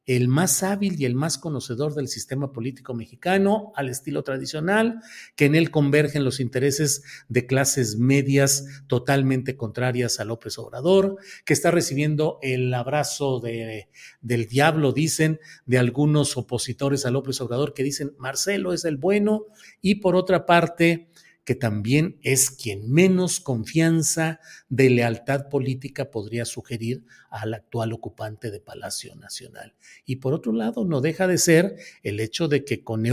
el 0.10 0.28
más 0.28 0.64
hábil 0.64 1.00
y 1.00 1.06
el 1.06 1.14
más 1.14 1.38
conocedor 1.38 1.94
del 1.94 2.08
sistema 2.08 2.52
político 2.52 2.96
mexicano 2.96 3.72
al 3.76 3.90
estilo 3.90 4.24
tradicional, 4.24 5.02
que 5.36 5.46
en 5.46 5.54
él 5.54 5.70
convergen 5.70 6.24
los 6.24 6.40
intereses 6.40 7.04
de 7.28 7.46
clases 7.46 7.96
medias 7.96 8.84
totalmente 8.88 9.56
contrarias 9.56 10.20
a 10.20 10.26
López 10.26 10.58
Obrador, 10.58 11.18
que 11.46 11.54
está 11.54 11.70
recibiendo 11.70 12.40
el 12.42 12.74
abrazo 12.74 13.40
de, 13.40 13.90
del 14.20 14.48
diablo, 14.48 14.94
dicen, 14.94 15.40
de 15.68 15.78
algunos 15.78 16.38
opositores 16.38 17.06
a 17.06 17.12
López 17.12 17.40
Obrador 17.40 17.76
que 17.76 17.84
dicen, 17.84 18.16
Marcelo 18.18 18.74
es 18.74 18.86
el 18.86 18.98
bueno, 18.98 19.46
y 19.80 19.96
por 19.96 20.16
otra 20.16 20.48
parte, 20.48 21.12
que 21.50 21.56
también 21.56 22.20
es 22.22 22.52
quien 22.52 22.92
menos 22.92 23.40
confianza 23.40 24.40
de 24.70 24.92
lealtad 24.92 25.50
política 25.50 26.12
podría 26.12 26.46
sugerir 26.46 27.06
al 27.32 27.56
actual 27.56 27.92
ocupante 27.92 28.52
de 28.52 28.60
Palacio 28.60 29.16
Nacional. 29.16 29.74
Y 30.06 30.18
por 30.18 30.36
otro 30.36 30.52
lado, 30.52 30.86
no 30.86 31.02
deja 31.02 31.26
de 31.26 31.40
ser 31.40 31.76
el 32.04 32.20
hecho 32.20 32.50
de 32.50 32.64
que 32.64 32.84
con 32.84 33.04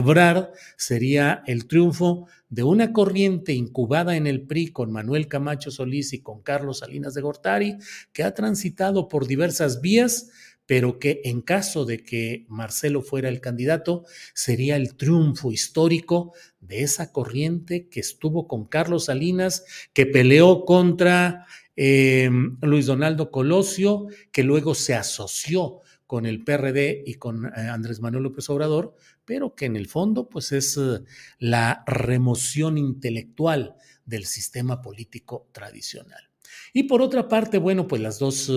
sería 0.77 1.45
el 1.47 1.67
triunfo 1.67 2.29
de 2.51 2.63
una 2.63 2.93
corriente 2.93 3.55
incubada 3.55 4.17
en 4.17 4.27
el 4.27 4.43
PRI 4.43 4.69
con 4.71 4.93
Manuel 4.93 5.29
Camacho 5.29 5.71
Solís 5.71 6.13
y 6.13 6.21
con 6.21 6.43
Carlos 6.43 6.81
Salinas 6.81 7.15
de 7.15 7.23
Gortari, 7.23 7.79
que 8.13 8.23
ha 8.23 8.35
transitado 8.35 9.09
por 9.09 9.27
diversas 9.27 9.81
vías, 9.81 10.29
pero 10.67 10.99
que 10.99 11.21
en 11.25 11.41
caso 11.43 11.85
de 11.85 12.03
que 12.03 12.45
Marcelo 12.49 13.01
fuera 13.01 13.29
el 13.29 13.41
candidato, 13.41 14.05
sería 14.35 14.77
el 14.77 14.97
triunfo 14.97 15.53
histórico 15.53 16.33
de 16.61 16.83
esa 16.83 17.13
corriente 17.13 17.89
que 17.89 18.01
estuvo 18.01 18.49
con 18.49 18.67
Carlos 18.67 19.07
Salinas, 19.07 19.65
que 19.93 20.07
peleó 20.07 20.65
contra 20.65 21.47
eh, 21.77 22.29
Luis 22.63 22.87
Donaldo 22.87 23.31
Colosio, 23.31 24.09
que 24.33 24.43
luego 24.43 24.75
se 24.75 24.95
asoció 24.95 25.83
con 26.07 26.25
el 26.25 26.45
PRD 26.45 27.03
y 27.07 27.15
con 27.15 27.47
eh, 27.47 27.51
Andrés 27.55 28.01
Manuel 28.01 28.25
López 28.25 28.49
Obrador, 28.51 28.95
pero 29.25 29.55
que 29.55 29.67
en 29.67 29.77
el 29.77 29.89
fondo 29.89 30.29
pues 30.29 30.53
es 30.53 30.77
eh, 30.77 31.01
la 31.39 31.85
remoción 31.87 32.79
intelectual 32.79 33.75
del 34.05 34.25
sistema 34.25 34.81
político 34.81 35.49
tradicional. 35.53 36.31
Y 36.73 36.85
por 36.85 37.03
otra 37.03 37.29
parte, 37.29 37.59
bueno, 37.59 37.87
pues 37.87 38.03
las 38.03 38.19
dos 38.19 38.51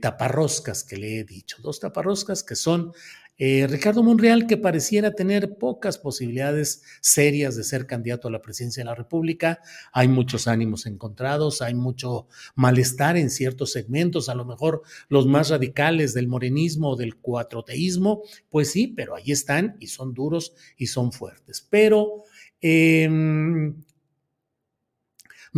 taparroscas 0.00 0.84
que 0.84 0.96
le 0.96 1.20
he 1.20 1.24
dicho, 1.24 1.56
dos 1.62 1.80
taparroscas 1.80 2.42
que 2.42 2.56
son 2.56 2.92
eh, 3.40 3.68
Ricardo 3.68 4.02
Monreal, 4.02 4.48
que 4.48 4.56
pareciera 4.56 5.12
tener 5.12 5.58
pocas 5.58 5.96
posibilidades 5.96 6.82
serias 7.00 7.54
de 7.54 7.62
ser 7.62 7.86
candidato 7.86 8.26
a 8.26 8.32
la 8.32 8.42
presidencia 8.42 8.80
de 8.80 8.86
la 8.86 8.96
República, 8.96 9.60
hay 9.92 10.08
muchos 10.08 10.48
ánimos 10.48 10.86
encontrados, 10.86 11.62
hay 11.62 11.74
mucho 11.74 12.26
malestar 12.56 13.16
en 13.16 13.30
ciertos 13.30 13.70
segmentos, 13.70 14.28
a 14.28 14.34
lo 14.34 14.44
mejor 14.44 14.82
los 15.08 15.28
más 15.28 15.50
radicales 15.50 16.14
del 16.14 16.26
morenismo 16.26 16.90
o 16.90 16.96
del 16.96 17.14
cuatroteísmo, 17.14 18.22
pues 18.50 18.72
sí, 18.72 18.88
pero 18.88 19.14
ahí 19.14 19.30
están 19.30 19.76
y 19.78 19.86
son 19.86 20.14
duros 20.14 20.54
y 20.76 20.88
son 20.88 21.12
fuertes. 21.12 21.64
Pero 21.70 22.24
em, 22.60 23.84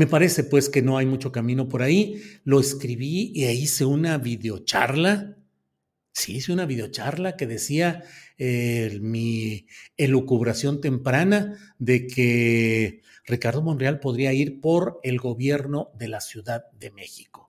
me 0.00 0.06
parece 0.06 0.44
pues 0.44 0.70
que 0.70 0.80
no 0.80 0.96
hay 0.96 1.04
mucho 1.04 1.30
camino 1.30 1.68
por 1.68 1.82
ahí. 1.82 2.22
Lo 2.44 2.58
escribí 2.58 3.32
y 3.34 3.44
hice 3.44 3.84
una 3.84 4.16
videocharla 4.16 5.36
Sí, 6.12 6.36
hice 6.36 6.52
una 6.52 6.66
videocharla 6.66 7.36
que 7.36 7.46
decía 7.46 8.02
eh, 8.36 8.98
mi 9.00 9.66
elucubración 9.96 10.80
temprana 10.80 11.74
de 11.78 12.06
que 12.08 13.02
Ricardo 13.26 13.62
Monreal 13.62 14.00
podría 14.00 14.32
ir 14.32 14.60
por 14.60 14.98
el 15.02 15.18
gobierno 15.18 15.90
de 15.98 16.08
la 16.08 16.20
Ciudad 16.20 16.64
de 16.72 16.90
México, 16.90 17.39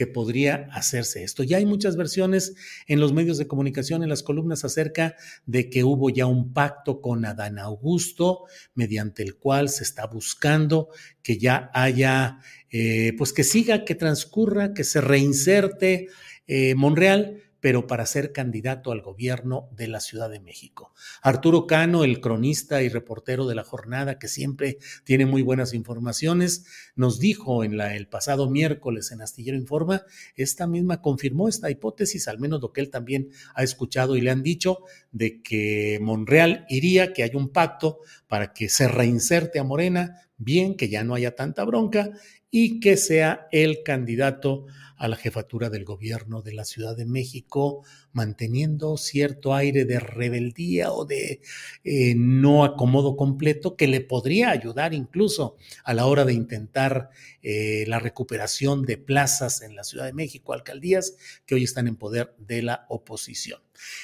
que 0.00 0.06
podría 0.06 0.66
hacerse 0.72 1.24
esto. 1.24 1.42
Ya 1.42 1.58
hay 1.58 1.66
muchas 1.66 1.94
versiones 1.94 2.54
en 2.86 3.00
los 3.00 3.12
medios 3.12 3.36
de 3.36 3.46
comunicación, 3.46 4.02
en 4.02 4.08
las 4.08 4.22
columnas 4.22 4.64
acerca 4.64 5.14
de 5.44 5.68
que 5.68 5.84
hubo 5.84 6.08
ya 6.08 6.24
un 6.24 6.54
pacto 6.54 7.02
con 7.02 7.26
Adán 7.26 7.58
Augusto, 7.58 8.44
mediante 8.74 9.22
el 9.22 9.36
cual 9.36 9.68
se 9.68 9.84
está 9.84 10.06
buscando 10.06 10.88
que 11.22 11.36
ya 11.36 11.70
haya, 11.74 12.38
eh, 12.70 13.12
pues 13.18 13.34
que 13.34 13.44
siga, 13.44 13.84
que 13.84 13.94
transcurra, 13.94 14.72
que 14.72 14.84
se 14.84 15.02
reinserte 15.02 16.08
eh, 16.46 16.74
Monreal 16.76 17.42
pero 17.60 17.86
para 17.86 18.06
ser 18.06 18.32
candidato 18.32 18.92
al 18.92 19.02
gobierno 19.02 19.68
de 19.72 19.88
la 19.88 20.00
Ciudad 20.00 20.30
de 20.30 20.40
México. 20.40 20.92
Arturo 21.22 21.66
Cano, 21.66 22.04
el 22.04 22.20
cronista 22.20 22.82
y 22.82 22.88
reportero 22.88 23.46
de 23.46 23.54
la 23.54 23.64
jornada, 23.64 24.18
que 24.18 24.28
siempre 24.28 24.78
tiene 25.04 25.26
muy 25.26 25.42
buenas 25.42 25.74
informaciones, 25.74 26.64
nos 26.96 27.18
dijo 27.18 27.64
en 27.64 27.80
el 27.80 28.08
pasado 28.08 28.50
miércoles 28.50 29.12
en 29.12 29.22
Astillero 29.22 29.56
Informa, 29.56 30.02
esta 30.36 30.66
misma 30.66 31.02
confirmó 31.02 31.48
esta 31.48 31.70
hipótesis, 31.70 32.28
al 32.28 32.38
menos 32.38 32.60
lo 32.60 32.72
que 32.72 32.80
él 32.80 32.90
también 32.90 33.30
ha 33.54 33.62
escuchado 33.62 34.16
y 34.16 34.20
le 34.20 34.30
han 34.30 34.42
dicho, 34.42 34.80
de 35.12 35.42
que 35.42 35.98
Monreal 36.00 36.64
iría, 36.68 37.12
que 37.12 37.22
hay 37.22 37.32
un 37.34 37.50
pacto 37.50 38.00
para 38.26 38.52
que 38.52 38.68
se 38.68 38.88
reinserte 38.88 39.58
a 39.58 39.64
Morena, 39.64 40.22
bien, 40.36 40.74
que 40.74 40.88
ya 40.88 41.04
no 41.04 41.14
haya 41.14 41.34
tanta 41.34 41.64
bronca 41.64 42.10
y 42.50 42.80
que 42.80 42.96
sea 42.96 43.46
el 43.52 43.82
candidato 43.82 44.66
a 45.00 45.08
la 45.08 45.16
jefatura 45.16 45.70
del 45.70 45.86
gobierno 45.86 46.42
de 46.42 46.52
la 46.52 46.66
Ciudad 46.66 46.94
de 46.94 47.06
México, 47.06 47.82
manteniendo 48.12 48.98
cierto 48.98 49.54
aire 49.54 49.86
de 49.86 49.98
rebeldía 49.98 50.92
o 50.92 51.06
de 51.06 51.40
eh, 51.84 52.14
no 52.14 52.64
acomodo 52.64 53.16
completo 53.16 53.76
que 53.76 53.88
le 53.88 54.02
podría 54.02 54.50
ayudar 54.50 54.92
incluso 54.92 55.56
a 55.84 55.94
la 55.94 56.04
hora 56.04 56.26
de 56.26 56.34
intentar 56.34 57.08
eh, 57.40 57.84
la 57.88 57.98
recuperación 57.98 58.84
de 58.84 58.98
plazas 58.98 59.62
en 59.62 59.74
la 59.74 59.84
Ciudad 59.84 60.04
de 60.04 60.12
México, 60.12 60.52
alcaldías 60.52 61.16
que 61.46 61.54
hoy 61.54 61.64
están 61.64 61.88
en 61.88 61.96
poder 61.96 62.34
de 62.36 62.60
la 62.60 62.84
oposición. 62.90 63.60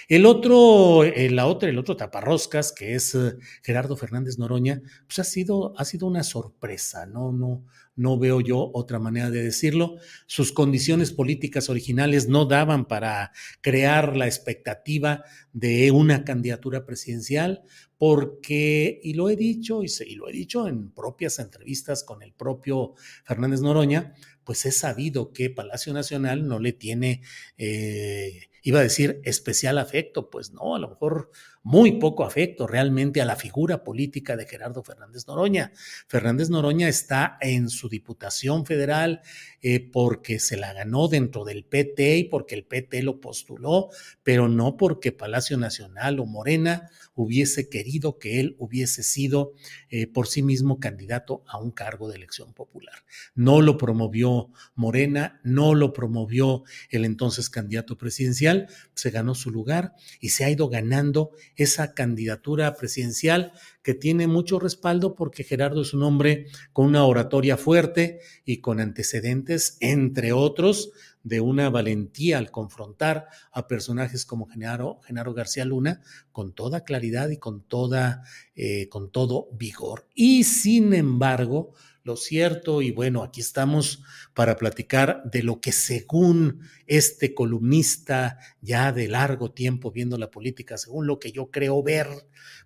El 0.09 0.25
otro, 0.25 1.05
eh, 1.05 1.29
la 1.29 1.47
otra, 1.47 1.69
el 1.69 1.79
otro 1.79 1.99
taparroscas, 1.99 2.73
que 2.73 2.95
es 2.95 3.15
Gerardo 3.63 3.99
Fernández 3.99 4.39
Noroña, 4.39 4.81
pues 5.07 5.19
ha 5.19 5.25
sido, 5.25 5.75
ha 5.77 5.85
sido 5.85 6.07
una 6.07 6.23
sorpresa, 6.23 7.05
¿no? 7.05 7.33
No, 7.33 7.67
no 7.97 8.19
veo 8.19 8.41
yo 8.41 8.71
otra 8.75 8.99
manera 8.99 9.31
de 9.31 9.43
decirlo. 9.43 9.97
Sus 10.27 10.53
condiciones 10.53 11.13
políticas 11.13 11.69
originales 11.69 12.29
no 12.29 12.45
daban 12.45 12.87
para 12.87 13.33
crear 13.61 14.17
la 14.17 14.27
expectativa 14.27 15.25
de 15.53 15.91
una 15.91 16.25
candidatura 16.25 16.85
presidencial, 16.85 17.63
porque, 17.99 19.01
y 19.03 19.15
lo 19.15 19.31
he 19.31 19.37
dicho, 19.37 19.83
y, 19.83 20.15
lo 20.15 20.29
he 20.29 20.33
dicho 20.33 20.69
en 20.69 20.91
propias 20.91 21.39
entrevistas 21.39 22.05
con 22.05 22.23
el 22.23 22.33
propio 22.33 22.95
Fernández 23.25 23.63
Noroña, 23.63 24.15
pues 24.45 24.67
es 24.67 24.77
sabido 24.77 25.33
que 25.33 25.51
Palacio 25.51 25.93
Nacional 25.93 26.47
no 26.47 26.61
le 26.61 26.73
tiene, 26.73 27.23
eh, 27.57 28.51
iba 28.67 28.81
a 28.81 28.83
decir, 28.83 29.21
especial 29.23 29.79
afecto, 29.79 30.29
pues 30.29 30.53
no, 30.53 30.75
a 30.75 30.81
lo 30.81 30.89
mejor 30.89 31.31
muy 31.63 32.01
poco 32.01 32.25
afecto 32.25 32.67
realmente 32.67 33.21
a 33.21 33.25
la 33.25 33.37
figura 33.37 33.85
política 33.85 34.37
de 34.37 34.45
Gerardo 34.45 34.83
Fernández 34.83 35.29
Noroña. 35.29 35.71
Fernández 36.09 36.51
Noroña 36.51 36.89
está 36.89 37.39
en 37.41 37.69
su 37.71 37.89
diputación 37.89 38.67
federal 38.67 39.21
eh, 39.63 39.79
porque 39.79 40.41
se 40.41 40.57
la 40.57 40.73
ganó 40.73 41.07
dentro 41.07 41.45
del 41.45 41.65
PT 41.65 42.17
y 42.17 42.25
porque 42.25 42.57
el 42.57 42.65
PT 42.65 43.05
lo 43.05 43.21
postuló, 43.21 43.91
pero 44.25 44.49
no 44.49 44.77
porque 44.77 45.13
Palacio 45.13 45.57
Nacional 45.59 46.19
o 46.19 46.27
Morena 46.27 46.91
hubiese 47.17 47.69
querido 47.69 48.19
que 48.19 48.39
él 48.39 48.55
hubiese 48.59 49.03
sido 49.03 49.55
eh, 49.89 50.07
por 50.07 50.29
sí 50.29 50.43
mismo 50.43 50.79
candidato 50.79 51.43
a 51.49 51.59
un 51.59 51.73
cargo 51.73 52.09
de 52.09 52.17
elección 52.17 52.53
popular. 52.53 52.95
No 53.35 53.61
lo 53.63 53.79
promovió 53.79 54.51
Morena, 54.75 55.41
no 55.43 55.75
lo 55.75 55.93
promovió 55.93 56.63
el 56.91 57.05
entonces 57.05 57.51
candidato 57.51 57.99
presidencial, 57.99 58.69
se 58.95 59.11
ganó 59.11 59.35
su 59.35 59.51
lugar 59.51 59.95
y 60.21 60.29
se 60.29 60.45
ha 60.45 60.51
ido 60.51 60.69
ganando 60.69 61.31
esa 61.57 61.95
candidatura 61.95 62.77
presidencial 62.77 63.53
que 63.83 63.95
tiene 63.95 64.27
mucho 64.27 64.59
respaldo 64.59 65.15
porque 65.15 65.43
Gerardo 65.43 65.83
es 65.83 65.95
un 65.95 66.03
hombre 66.03 66.47
con 66.73 66.87
una 66.87 67.05
oratoria 67.05 67.57
fuerte 67.57 68.21
y 68.45 68.59
con 68.59 68.81
antecedentes, 68.81 69.79
entre 69.81 70.33
otros, 70.33 70.91
de 71.27 71.41
una 71.41 71.71
valentía 71.71 72.39
al 72.39 72.53
confrontar 72.53 73.27
a 73.51 73.67
personajes 73.67 74.25
como 74.25 74.47
Genaro, 74.47 75.01
Genaro 75.05 75.35
García 75.35 75.65
Luna 75.65 76.01
con 76.31 76.55
toda 76.55 76.85
claridad 76.85 77.31
y 77.31 77.39
con, 77.39 77.63
toda, 77.63 78.23
eh, 78.55 78.89
con 78.89 79.11
todo 79.11 79.49
vigor. 79.53 80.07
Y 80.15 80.45
sin 80.45 80.95
embargo, 80.95 81.75
lo 82.05 82.17
cierto, 82.17 82.81
y 82.81 82.93
bueno, 82.93 83.25
aquí 83.25 83.41
estamos 83.41 84.05
para 84.35 84.57
platicar 84.57 85.25
de 85.25 85.43
lo 85.43 85.61
que 85.61 85.73
según 85.73 86.61
este 86.87 87.35
columnista 87.35 88.39
ya 88.61 88.93
de 88.93 89.09
largo 89.09 89.51
tiempo 89.51 89.91
viendo 89.91 90.17
la 90.19 90.31
política, 90.31 90.79
según 90.79 91.09
lo 91.09 91.19
que 91.19 91.33
yo 91.33 91.51
creo 91.51 91.83
ver, 91.83 92.07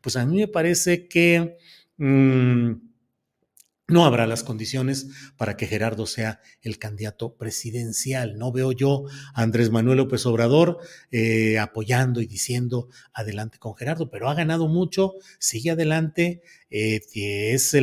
pues 0.03 0.17
a 0.17 0.27
mí 0.27 0.37
me 0.37 0.49
parece 0.49 1.09
que... 1.09 1.57
Mm, 1.97 2.90
no 3.91 4.05
habrá 4.05 4.27
las 4.27 4.43
condiciones 4.43 5.09
para 5.37 5.57
que 5.57 5.67
Gerardo 5.67 6.07
sea 6.07 6.41
el 6.63 6.79
candidato 6.79 7.37
presidencial. 7.37 8.39
No 8.39 8.53
veo 8.53 8.73
yo 8.73 9.05
a 9.35 9.43
Andrés 9.43 9.71
Manuel 9.71 9.99
López 9.99 10.25
Obrador 10.27 10.79
eh, 11.11 11.59
apoyando 11.59 12.21
y 12.21 12.27
diciendo 12.27 12.89
adelante 13.13 13.59
con 13.59 13.75
Gerardo, 13.75 14.11
pero 14.11 14.29
ha 14.29 14.35
ganado 14.35 14.69
mucho, 14.69 15.15
sigue 15.39 15.71
adelante, 15.71 16.43
eh, 16.71 17.01
es 17.15 17.77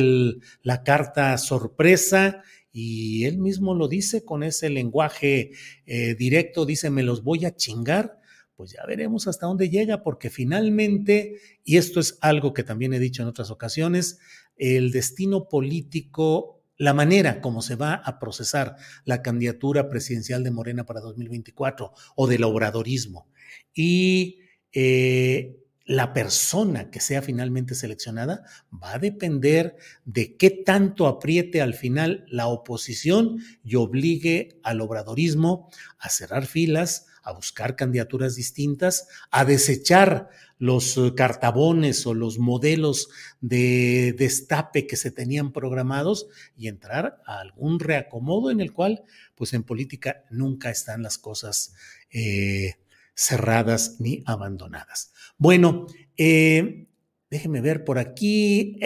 la 0.62 0.82
carta 0.82 1.36
sorpresa 1.38 2.42
y 2.72 3.24
él 3.24 3.38
mismo 3.38 3.74
lo 3.74 3.88
dice 3.88 4.24
con 4.24 4.42
ese 4.42 4.70
lenguaje 4.70 5.52
eh, 5.86 6.14
directo, 6.14 6.66
dice, 6.66 6.90
me 6.90 7.02
los 7.02 7.22
voy 7.22 7.44
a 7.44 7.54
chingar. 7.56 8.20
Pues 8.58 8.72
ya 8.72 8.84
veremos 8.88 9.28
hasta 9.28 9.46
dónde 9.46 9.70
llega, 9.70 10.02
porque 10.02 10.30
finalmente, 10.30 11.36
y 11.62 11.76
esto 11.76 12.00
es 12.00 12.18
algo 12.20 12.52
que 12.52 12.64
también 12.64 12.92
he 12.92 12.98
dicho 12.98 13.22
en 13.22 13.28
otras 13.28 13.52
ocasiones, 13.52 14.18
el 14.56 14.90
destino 14.90 15.48
político, 15.48 16.64
la 16.76 16.92
manera 16.92 17.40
como 17.40 17.62
se 17.62 17.76
va 17.76 17.94
a 17.94 18.18
procesar 18.18 18.74
la 19.04 19.22
candidatura 19.22 19.88
presidencial 19.88 20.42
de 20.42 20.50
Morena 20.50 20.86
para 20.86 20.98
2024 20.98 21.92
o 22.16 22.26
del 22.26 22.42
obradorismo 22.42 23.28
y 23.72 24.40
eh, 24.72 25.56
la 25.84 26.12
persona 26.12 26.90
que 26.90 26.98
sea 26.98 27.22
finalmente 27.22 27.76
seleccionada 27.76 28.42
va 28.70 28.94
a 28.94 28.98
depender 28.98 29.76
de 30.04 30.36
qué 30.36 30.50
tanto 30.50 31.06
apriete 31.06 31.62
al 31.62 31.74
final 31.74 32.26
la 32.28 32.48
oposición 32.48 33.38
y 33.62 33.76
obligue 33.76 34.58
al 34.64 34.80
obradorismo 34.80 35.70
a 35.98 36.08
cerrar 36.08 36.44
filas, 36.44 37.06
a 37.22 37.32
buscar 37.32 37.76
candidaturas 37.76 38.36
distintas, 38.36 39.08
a 39.30 39.44
desechar 39.44 40.28
los 40.58 40.96
eh, 40.96 41.12
cartabones 41.14 42.06
o 42.06 42.14
los 42.14 42.38
modelos 42.38 43.08
de 43.40 44.14
destape 44.18 44.86
que 44.86 44.96
se 44.96 45.10
tenían 45.10 45.52
programados 45.52 46.28
y 46.56 46.68
entrar 46.68 47.20
a 47.26 47.40
algún 47.40 47.80
reacomodo 47.80 48.50
en 48.50 48.60
el 48.60 48.72
cual, 48.72 49.04
pues 49.34 49.52
en 49.52 49.62
política 49.62 50.24
nunca 50.30 50.70
están 50.70 51.02
las 51.02 51.18
cosas 51.18 51.74
eh, 52.10 52.74
cerradas 53.14 53.96
ni 54.00 54.22
abandonadas. 54.26 55.12
Bueno, 55.36 55.86
eh, 56.16 56.88
déjeme 57.30 57.60
ver 57.60 57.84
por 57.84 57.98
aquí. 57.98 58.78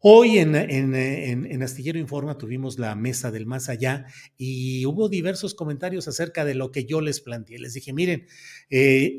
Hoy 0.00 0.38
en, 0.38 0.54
en, 0.54 1.62
Astillero 1.62 1.98
Informa 1.98 2.38
tuvimos 2.38 2.78
la 2.78 2.94
mesa 2.94 3.32
del 3.32 3.46
más 3.46 3.68
allá 3.68 4.06
y 4.36 4.86
hubo 4.86 5.08
diversos 5.08 5.54
comentarios 5.54 6.06
acerca 6.06 6.44
de 6.44 6.54
lo 6.54 6.70
que 6.70 6.84
yo 6.84 7.00
les 7.00 7.20
planteé. 7.20 7.58
Les 7.58 7.74
dije, 7.74 7.92
miren, 7.92 8.24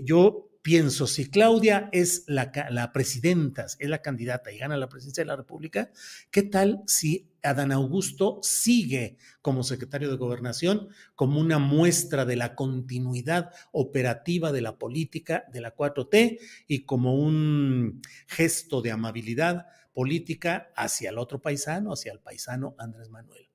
yo 0.06 0.50
pienso, 0.62 1.06
si 1.06 1.30
Claudia 1.30 1.90
es 1.92 2.24
la, 2.28 2.52
la, 2.70 2.94
presidenta, 2.94 3.66
es 3.66 3.90
la 3.90 4.02
candidata 4.02 4.54
y 4.54 4.58
gana 4.58 4.78
la 4.78 4.88
presidencia 4.88 5.24
de 5.24 5.28
la 5.28 5.36
República, 5.36 5.92
¿qué 6.32 6.44
tal 6.44 6.82
si 6.88 7.30
Adán 7.44 7.74
Augusto 7.74 8.40
sigue 8.42 9.18
como 9.42 9.64
secretario 9.64 10.10
de 10.10 10.16
gobernación 10.16 10.90
como 11.16 11.42
una 11.42 11.60
muestra 11.60 12.24
de 12.24 12.38
la 12.38 12.56
continuidad 12.56 13.52
operativa 13.74 14.54
de 14.54 14.62
la 14.62 14.78
política 14.78 15.44
de 15.52 15.60
la 15.60 15.76
4T 15.76 16.40
y 16.68 16.86
como 16.86 17.16
un 17.16 18.02
gesto 18.28 18.82
de 18.82 18.92
amabilidad 18.92 19.68
política 20.00 20.72
hacia 20.78 21.10
el 21.10 21.18
otro 21.18 21.42
paisano, 21.42 21.92
hacia 21.92 22.14
el 22.14 22.22
paisano 22.22 22.74
Andrés 22.80 23.10
Manuel? 23.10 23.50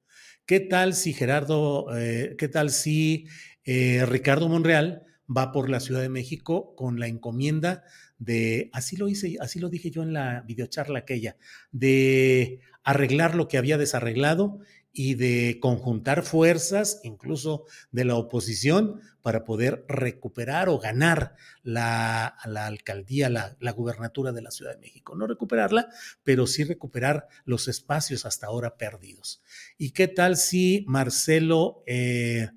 ¿Qué 0.45 0.61
tal 0.61 0.93
si 0.93 1.15
Gerardo, 1.15 1.87
eh, 1.97 2.35
qué 2.37 2.49
tal 2.49 2.69
si 2.69 3.27
eh, 3.65 4.05
Ricardo 4.05 4.47
Monreal 4.51 5.05
va 5.27 5.53
por 5.53 5.71
la 5.71 5.81
Ciudad 5.81 6.03
de 6.03 6.11
México 6.11 6.77
con 6.77 7.01
la 7.01 7.07
encomienda 7.07 7.85
de, 8.19 8.69
así 8.75 8.99
lo 8.99 9.09
hice, 9.09 9.39
así 9.41 9.59
lo 9.59 9.71
dije 9.71 9.91
yo 9.91 10.03
en 10.03 10.13
la 10.13 10.43
videocharla 10.43 10.99
aquella, 10.99 11.39
de 11.73 12.61
arreglar 12.83 13.37
lo 13.37 13.49
que 13.49 13.57
había 13.57 13.79
desarreglado 13.79 14.59
y 14.97 15.17
de 15.17 15.59
conjuntar 15.61 16.23
fuerzas, 16.23 17.01
incluso 17.03 17.65
de 17.91 18.05
la 18.05 18.15
oposición, 18.15 19.01
para 19.23 19.45
poder 19.45 19.85
recuperar 19.89 20.69
o 20.69 20.79
ganar 20.79 21.35
la, 21.65 22.37
la 22.45 22.67
alcaldía, 22.67 23.29
la, 23.29 23.57
la, 23.59 23.73
gubernatura 23.73 24.31
de 24.31 24.43
la 24.43 24.53
Ciudad 24.53 24.75
de 24.75 24.81
México. 24.81 25.17
No 25.17 25.27
recuperarla, 25.27 25.89
pero 26.23 26.47
sí 26.47 26.63
recuperar 26.63 27.27
los 27.45 27.67
espacios 27.67 28.25
hasta 28.25 28.47
ahora 28.47 28.77
perdidos. 28.77 29.43
¿Y 29.77 29.91
qué 29.91 30.07
tal 30.07 30.37
si 30.37 30.85
Marcelo 30.87 31.83
eh, 31.87 32.51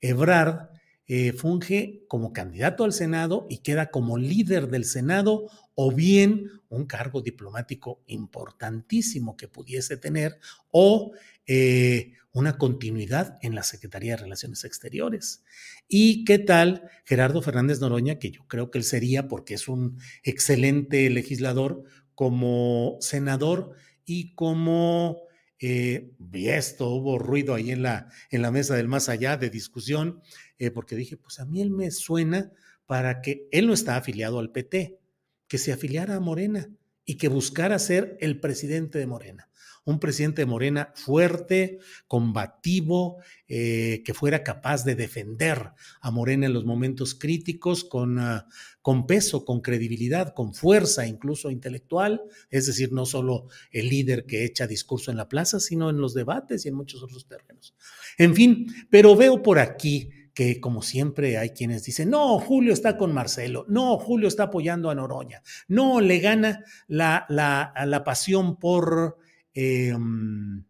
Ebrard 0.00 0.70
eh, 1.12 1.32
funge 1.32 2.04
como 2.06 2.32
candidato 2.32 2.84
al 2.84 2.92
Senado 2.92 3.48
y 3.50 3.58
queda 3.58 3.90
como 3.90 4.16
líder 4.16 4.68
del 4.68 4.84
Senado 4.84 5.50
o 5.74 5.90
bien 5.90 6.48
un 6.68 6.86
cargo 6.86 7.20
diplomático 7.20 8.00
importantísimo 8.06 9.36
que 9.36 9.48
pudiese 9.48 9.96
tener 9.96 10.38
o 10.70 11.10
eh, 11.52 12.12
una 12.30 12.58
continuidad 12.58 13.36
en 13.42 13.56
la 13.56 13.64
Secretaría 13.64 14.12
de 14.12 14.22
Relaciones 14.22 14.62
Exteriores. 14.62 15.42
¿Y 15.88 16.24
qué 16.24 16.38
tal 16.38 16.88
Gerardo 17.04 17.42
Fernández 17.42 17.80
Noroña, 17.80 18.20
que 18.20 18.30
yo 18.30 18.46
creo 18.46 18.70
que 18.70 18.78
él 18.78 18.84
sería 18.84 19.26
porque 19.26 19.54
es 19.54 19.66
un 19.66 19.98
excelente 20.22 21.10
legislador 21.10 21.82
como 22.14 22.98
senador 23.00 23.72
y 24.04 24.32
como 24.36 25.22
eh, 25.58 26.12
y 26.32 26.48
esto 26.50 26.90
hubo 26.90 27.18
ruido 27.18 27.56
ahí 27.56 27.72
en 27.72 27.82
la, 27.82 28.12
en 28.30 28.42
la 28.42 28.52
mesa 28.52 28.76
del 28.76 28.86
más 28.86 29.08
allá 29.08 29.36
de 29.36 29.50
discusión, 29.50 30.22
eh, 30.60 30.70
porque 30.70 30.94
dije, 30.94 31.16
pues 31.16 31.40
a 31.40 31.46
mí 31.46 31.60
él 31.60 31.70
me 31.72 31.90
suena 31.90 32.52
para 32.86 33.22
que 33.22 33.48
él 33.50 33.66
no 33.66 33.72
está 33.72 33.96
afiliado 33.96 34.38
al 34.38 34.52
PT, 34.52 35.00
que 35.48 35.58
se 35.58 35.72
afiliara 35.72 36.14
a 36.14 36.20
Morena 36.20 36.70
y 37.10 37.16
que 37.16 37.26
buscara 37.26 37.80
ser 37.80 38.16
el 38.20 38.38
presidente 38.38 39.00
de 39.00 39.08
Morena 39.08 39.50
un 39.84 39.98
presidente 39.98 40.42
de 40.42 40.46
Morena 40.46 40.92
fuerte, 40.94 41.78
combativo, 42.06 43.16
eh, 43.48 44.02
que 44.04 44.14
fuera 44.14 44.44
capaz 44.44 44.84
de 44.84 44.94
defender 44.94 45.72
a 46.00 46.10
Morena 46.10 46.46
en 46.46 46.52
los 46.52 46.66
momentos 46.66 47.14
críticos 47.14 47.82
con, 47.84 48.18
uh, 48.18 48.42
con 48.82 49.06
peso, 49.06 49.44
con 49.44 49.60
credibilidad, 49.60 50.34
con 50.34 50.54
fuerza, 50.54 51.06
incluso 51.06 51.50
intelectual, 51.50 52.22
es 52.50 52.66
decir, 52.66 52.92
no 52.92 53.06
solo 53.06 53.48
el 53.72 53.88
líder 53.88 54.26
que 54.26 54.44
echa 54.44 54.66
discurso 54.66 55.10
en 55.10 55.16
la 55.16 55.28
plaza, 55.28 55.58
sino 55.58 55.90
en 55.90 55.98
los 55.98 56.14
debates 56.14 56.64
y 56.64 56.68
en 56.68 56.74
muchos 56.74 57.02
otros 57.02 57.26
terrenos. 57.26 57.74
En 58.18 58.34
fin, 58.34 58.66
pero 58.90 59.16
veo 59.16 59.42
por 59.42 59.58
aquí 59.58 60.10
que 60.34 60.60
como 60.60 60.82
siempre 60.82 61.38
hay 61.38 61.50
quienes 61.50 61.84
dicen, 61.84 62.10
no, 62.10 62.38
Julio 62.38 62.72
está 62.72 62.96
con 62.96 63.12
Marcelo, 63.12 63.64
no, 63.68 63.98
Julio 63.98 64.28
está 64.28 64.44
apoyando 64.44 64.90
a 64.90 64.94
Noroña, 64.94 65.42
no, 65.68 66.00
le 66.00 66.18
gana 66.20 66.64
la, 66.88 67.26
la, 67.28 67.72
la 67.86 68.04
pasión 68.04 68.56
por 68.56 69.18
Em, 69.54 70.64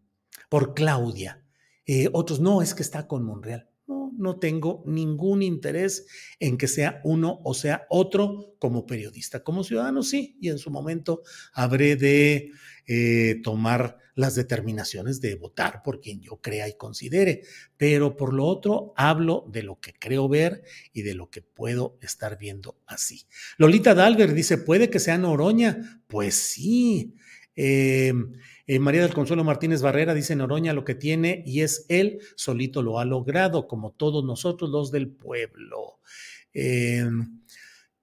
por 0.48 0.74
Claudia. 0.74 1.44
Eh, 1.86 2.08
otros, 2.12 2.40
no, 2.40 2.62
es 2.62 2.74
que 2.74 2.82
está 2.82 3.06
con 3.06 3.24
Monreal. 3.24 3.68
No, 3.86 4.12
no 4.16 4.38
tengo 4.38 4.82
ningún 4.86 5.42
interés 5.42 6.06
en 6.38 6.56
que 6.56 6.68
sea 6.68 7.00
uno 7.04 7.40
o 7.44 7.54
sea 7.54 7.86
otro 7.90 8.54
como 8.58 8.86
periodista. 8.86 9.42
Como 9.42 9.64
ciudadano, 9.64 10.02
sí, 10.02 10.36
y 10.40 10.48
en 10.48 10.58
su 10.58 10.70
momento 10.70 11.22
habré 11.52 11.96
de 11.96 12.52
eh, 12.86 13.40
tomar 13.42 13.98
las 14.20 14.34
determinaciones 14.34 15.20
de 15.20 15.34
votar 15.34 15.82
por 15.82 16.00
quien 16.00 16.20
yo 16.20 16.36
crea 16.36 16.68
y 16.68 16.74
considere, 16.74 17.42
pero 17.76 18.16
por 18.16 18.32
lo 18.32 18.44
otro 18.44 18.92
hablo 18.96 19.44
de 19.48 19.62
lo 19.62 19.80
que 19.80 19.92
creo 19.92 20.28
ver 20.28 20.62
y 20.92 21.02
de 21.02 21.14
lo 21.14 21.30
que 21.30 21.42
puedo 21.42 21.98
estar 22.00 22.38
viendo 22.38 22.76
así. 22.86 23.26
Lolita 23.56 23.94
Dalver 23.94 24.34
dice, 24.34 24.58
¿puede 24.58 24.90
que 24.90 25.00
sea 25.00 25.18
Noroña? 25.18 26.02
Pues 26.06 26.34
sí. 26.34 27.14
Eh, 27.56 28.12
eh, 28.66 28.78
María 28.78 29.02
del 29.02 29.12
Consuelo 29.12 29.42
Martínez 29.42 29.82
Barrera 29.82 30.14
dice 30.14 30.36
Noroña 30.36 30.72
lo 30.72 30.84
que 30.84 30.94
tiene 30.94 31.42
y 31.44 31.62
es 31.62 31.86
él, 31.88 32.20
solito 32.36 32.82
lo 32.82 33.00
ha 33.00 33.04
logrado, 33.04 33.66
como 33.66 33.90
todos 33.90 34.24
nosotros 34.24 34.70
los 34.70 34.92
del 34.92 35.08
pueblo. 35.08 35.98
Eh, 36.54 37.04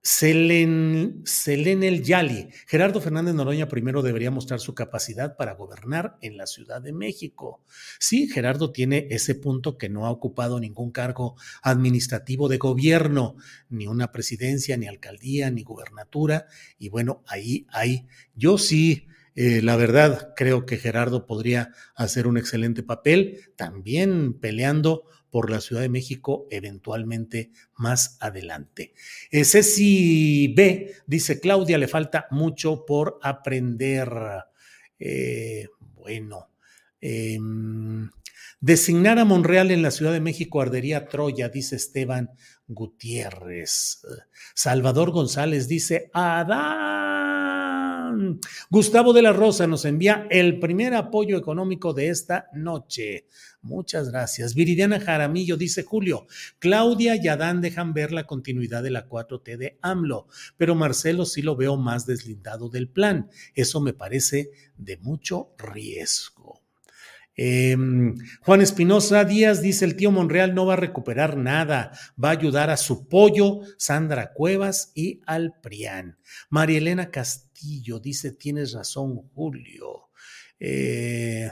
Selen, 0.07 1.25
el 1.83 2.01
Yali. 2.01 2.47
Gerardo 2.65 3.01
Fernández 3.01 3.35
Noroña 3.35 3.67
primero 3.67 4.01
debería 4.01 4.31
mostrar 4.31 4.61
su 4.61 4.73
capacidad 4.73 5.35
para 5.35 5.55
gobernar 5.55 6.17
en 6.21 6.37
la 6.37 6.47
Ciudad 6.47 6.81
de 6.81 6.93
México. 6.93 7.61
Sí, 7.99 8.29
Gerardo 8.29 8.71
tiene 8.71 9.07
ese 9.09 9.35
punto 9.35 9.77
que 9.77 9.89
no 9.89 10.05
ha 10.05 10.11
ocupado 10.11 10.61
ningún 10.61 10.91
cargo 10.91 11.35
administrativo 11.61 12.47
de 12.47 12.57
gobierno, 12.57 13.35
ni 13.67 13.87
una 13.87 14.13
presidencia, 14.13 14.77
ni 14.77 14.87
alcaldía, 14.87 15.51
ni 15.51 15.63
gubernatura. 15.63 16.45
Y 16.79 16.87
bueno, 16.87 17.21
ahí 17.27 17.67
hay, 17.69 18.07
yo 18.33 18.57
sí 18.57 19.09
eh, 19.39 19.61
la 19.61 19.75
verdad, 19.75 20.33
creo 20.35 20.65
que 20.65 20.77
Gerardo 20.77 21.27
podría 21.27 21.71
hacer 21.95 22.25
un 22.25 22.37
excelente 22.37 22.81
papel, 22.81 23.51
también 23.55 24.33
peleando 24.33 25.03
por 25.29 25.49
la 25.49 25.61
Ciudad 25.61 25.81
de 25.81 25.89
México 25.89 26.47
eventualmente 26.51 27.51
más 27.75 28.17
adelante. 28.19 28.93
Ceci 29.31 30.53
B 30.55 30.93
dice, 31.05 31.39
Claudia, 31.39 31.77
le 31.77 31.87
falta 31.87 32.27
mucho 32.31 32.85
por 32.85 33.19
aprender. 33.21 34.09
Eh, 34.99 35.67
bueno, 35.95 36.49
em, 37.01 38.09
designar 38.59 39.19
a 39.19 39.25
Monreal 39.25 39.71
en 39.71 39.81
la 39.81 39.91
Ciudad 39.91 40.13
de 40.13 40.21
México 40.21 40.61
ardería 40.61 41.07
Troya, 41.07 41.49
dice 41.49 41.75
Esteban 41.75 42.31
Gutiérrez. 42.67 44.01
Salvador 44.55 45.11
González 45.11 45.67
dice, 45.67 46.09
Adán 46.13 47.06
Gustavo 48.69 49.13
de 49.13 49.21
la 49.21 49.33
Rosa 49.33 49.67
nos 49.67 49.85
envía 49.85 50.27
el 50.29 50.59
primer 50.59 50.93
apoyo 50.93 51.37
económico 51.37 51.93
de 51.93 52.09
esta 52.09 52.47
noche. 52.53 53.27
Muchas 53.61 54.09
gracias. 54.09 54.53
Viridiana 54.55 54.99
Jaramillo 54.99 55.57
dice 55.57 55.83
Julio, 55.83 56.27
Claudia 56.59 57.15
y 57.15 57.27
Adán 57.27 57.61
dejan 57.61 57.93
ver 57.93 58.11
la 58.11 58.25
continuidad 58.25 58.83
de 58.83 58.91
la 58.91 59.09
4T 59.09 59.57
de 59.57 59.77
AMLO, 59.81 60.27
pero 60.57 60.75
Marcelo 60.75 61.25
sí 61.25 61.41
lo 61.41 61.55
veo 61.55 61.77
más 61.77 62.05
deslindado 62.05 62.69
del 62.69 62.89
plan. 62.89 63.29
Eso 63.55 63.81
me 63.81 63.93
parece 63.93 64.51
de 64.77 64.97
mucho 64.97 65.53
riesgo. 65.57 66.66
Em, 67.39 68.15
Juan 68.41 68.61
Espinosa 68.61 69.23
Díaz 69.23 69.61
dice: 69.61 69.85
el 69.85 69.95
tío 69.95 70.11
Monreal 70.11 70.55
no 70.55 70.65
va 70.65 70.73
a 70.73 70.77
recuperar 70.77 71.37
nada, 71.37 71.91
va 72.21 72.29
a 72.29 72.31
ayudar 72.31 72.71
a 72.71 72.77
su 72.77 73.07
pollo, 73.07 73.59
Sandra 73.77 74.33
Cuevas 74.33 74.91
y 74.95 75.21
al 75.27 75.53
Prián. 75.61 76.17
María 76.49 76.79
Elena 76.79 77.11
Castillo 77.11 77.99
dice: 77.99 78.31
Tienes 78.31 78.73
razón, 78.73 79.15
Julio. 79.35 80.09
Eh, 80.59 81.51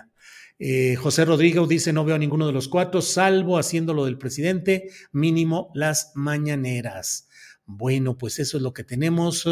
eh, 0.58 0.96
José 0.96 1.24
Rodríguez 1.24 1.68
dice: 1.70 1.94
No 1.94 2.04
veo 2.04 2.16
a 2.16 2.20
ninguno 2.20 2.48
de 2.48 2.54
los 2.54 2.68
cuatro, 2.68 3.04
salvo 3.04 3.60
haciendo 3.60 3.94
lo 3.94 4.06
del 4.06 4.18
presidente, 4.18 4.90
mínimo 5.12 5.70
las 5.76 6.14
mañaneras. 6.16 7.30
Bueno, 7.68 8.18
pues 8.18 8.40
eso 8.40 8.58
es 8.58 8.64
lo 8.64 8.74
que 8.74 8.84
tenemos. 8.84 9.46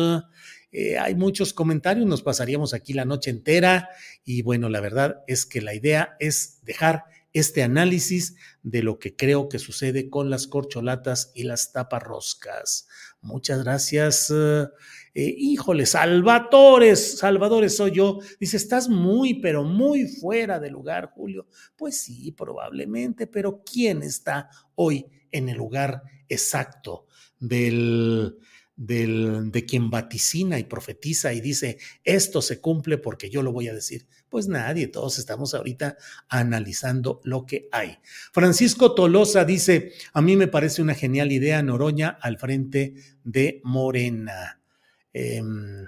Eh, 0.73 0.97
hay 0.97 1.13
muchos 1.13 1.53
comentarios, 1.53 2.07
nos 2.07 2.23
pasaríamos 2.23 2.73
aquí 2.73 2.93
la 2.93 3.05
noche 3.05 3.29
entera 3.29 3.89
y 4.25 4.41
bueno, 4.41 4.69
la 4.69 4.81
verdad 4.81 5.23
es 5.27 5.45
que 5.45 5.61
la 5.61 5.75
idea 5.75 6.17
es 6.19 6.59
dejar 6.63 7.05
este 7.31 7.63
análisis 7.63 8.35
de 8.63 8.83
lo 8.83 8.99
que 8.99 9.15
creo 9.15 9.49
que 9.49 9.59
sucede 9.59 10.09
con 10.09 10.29
las 10.29 10.47
corcholatas 10.47 11.31
y 11.35 11.43
las 11.43 11.71
taparroscas. 11.71 12.87
Muchas 13.21 13.63
gracias. 13.63 14.31
Eh, 14.31 14.67
eh, 15.15 15.35
híjole, 15.37 15.85
Salvadores, 15.85 17.17
Salvadores 17.19 17.77
soy 17.77 17.91
yo. 17.91 18.19
Dice, 18.39 18.57
estás 18.57 18.89
muy, 18.89 19.35
pero 19.35 19.63
muy 19.63 20.07
fuera 20.07 20.59
de 20.59 20.71
lugar, 20.71 21.11
Julio. 21.13 21.47
Pues 21.75 21.97
sí, 21.97 22.31
probablemente, 22.31 23.27
pero 23.27 23.63
¿quién 23.63 24.03
está 24.03 24.49
hoy 24.75 25.05
en 25.31 25.49
el 25.49 25.57
lugar 25.57 26.01
exacto 26.29 27.05
del, 27.39 28.37
de 28.75 29.65
quien 29.67 29.89
vaticina 29.91 30.57
y 30.57 30.63
profetiza 30.63 31.33
y 31.33 31.41
dice, 31.41 31.77
esto 32.03 32.41
se 32.41 32.59
cumple 32.59 32.97
porque 32.97 33.29
yo 33.29 33.43
lo 33.43 33.51
voy 33.51 33.67
a 33.67 33.73
decir. 33.73 34.07
Pues 34.29 34.47
nadie, 34.47 34.87
todos 34.87 35.19
estamos 35.19 35.53
ahorita 35.53 35.97
analizando 36.27 37.21
lo 37.23 37.45
que 37.45 37.67
hay. 37.71 37.99
Francisco 38.31 38.95
Tolosa 38.95 39.45
dice, 39.45 39.93
a 40.13 40.21
mí 40.21 40.35
me 40.35 40.47
parece 40.47 40.81
una 40.81 40.95
genial 40.95 41.31
idea 41.31 41.61
Noroña 41.61 42.17
al 42.19 42.39
frente 42.39 42.95
de 43.23 43.61
Morena. 43.63 44.59
Em, 45.13 45.87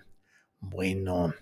bueno. 0.59 1.33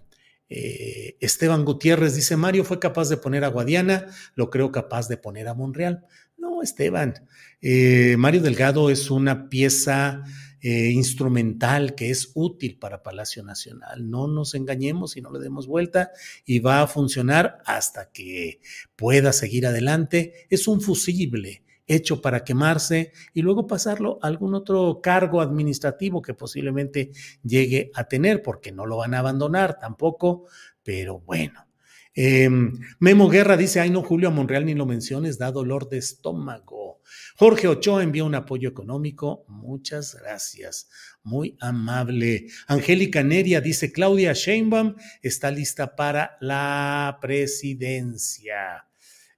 Eh, 0.55 1.17
Esteban 1.19 1.65
Gutiérrez 1.65 2.15
dice, 2.15 2.37
Mario 2.37 2.63
fue 2.63 2.79
capaz 2.79 3.09
de 3.09 3.17
poner 3.17 3.43
a 3.43 3.47
Guadiana, 3.47 4.05
lo 4.35 4.49
creo 4.51 4.71
capaz 4.71 5.07
de 5.07 5.17
poner 5.17 5.47
a 5.47 5.55
Monreal. 5.55 6.05
No, 6.37 6.61
Esteban. 6.61 7.27
Eh, 7.61 8.15
Mario 8.17 8.41
Delgado 8.41 8.89
es 8.89 9.09
una 9.09 9.49
pieza 9.49 10.23
eh, 10.65 10.91
instrumental 10.91 11.93
que 11.93 12.09
es 12.09 12.31
útil 12.35 12.79
para 12.79 13.03
Palacio 13.03 13.43
Nacional. 13.43 14.09
No 14.09 14.27
nos 14.27 14.55
engañemos 14.55 15.17
y 15.17 15.21
no 15.21 15.29
le 15.29 15.39
demos 15.39 15.67
vuelta 15.67 16.11
y 16.45 16.59
va 16.59 16.81
a 16.81 16.87
funcionar 16.87 17.57
hasta 17.65 18.11
que 18.11 18.61
pueda 18.95 19.33
seguir 19.33 19.67
adelante. 19.67 20.47
Es 20.49 20.69
un 20.69 20.79
fusible 20.79 21.63
hecho 21.85 22.21
para 22.21 22.45
quemarse 22.45 23.11
y 23.33 23.41
luego 23.41 23.67
pasarlo 23.67 24.19
a 24.21 24.27
algún 24.27 24.55
otro 24.55 25.01
cargo 25.03 25.41
administrativo 25.41 26.21
que 26.21 26.33
posiblemente 26.33 27.11
llegue 27.43 27.91
a 27.93 28.05
tener, 28.05 28.41
porque 28.41 28.71
no 28.71 28.85
lo 28.85 28.95
van 28.95 29.15
a 29.15 29.19
abandonar 29.19 29.77
tampoco, 29.79 30.45
pero 30.81 31.19
bueno. 31.19 31.67
Em, 32.15 32.79
Memo 32.99 33.27
Guerra 33.27 33.57
dice, 33.57 33.79
ay 33.79 33.89
no, 33.89 34.03
Julio, 34.03 34.29
a 34.29 34.31
Monreal 34.31 34.65
ni 34.65 34.75
lo 34.75 34.85
menciones, 34.85 35.37
da 35.37 35.51
dolor 35.51 35.89
de 35.89 35.97
estómago. 35.97 37.01
Jorge 37.37 37.67
Ochoa 37.67 38.03
envía 38.03 38.23
un 38.23 38.35
apoyo 38.35 38.69
económico. 38.69 39.45
Muchas 39.47 40.15
gracias. 40.15 40.89
Muy 41.23 41.57
amable. 41.59 42.47
Angélica 42.67 43.23
Neria 43.23 43.61
dice, 43.61 43.91
Claudia 43.91 44.33
Sheinbaum 44.33 44.95
está 45.21 45.51
lista 45.51 45.95
para 45.95 46.37
la 46.41 47.17
presidencia. 47.21 48.85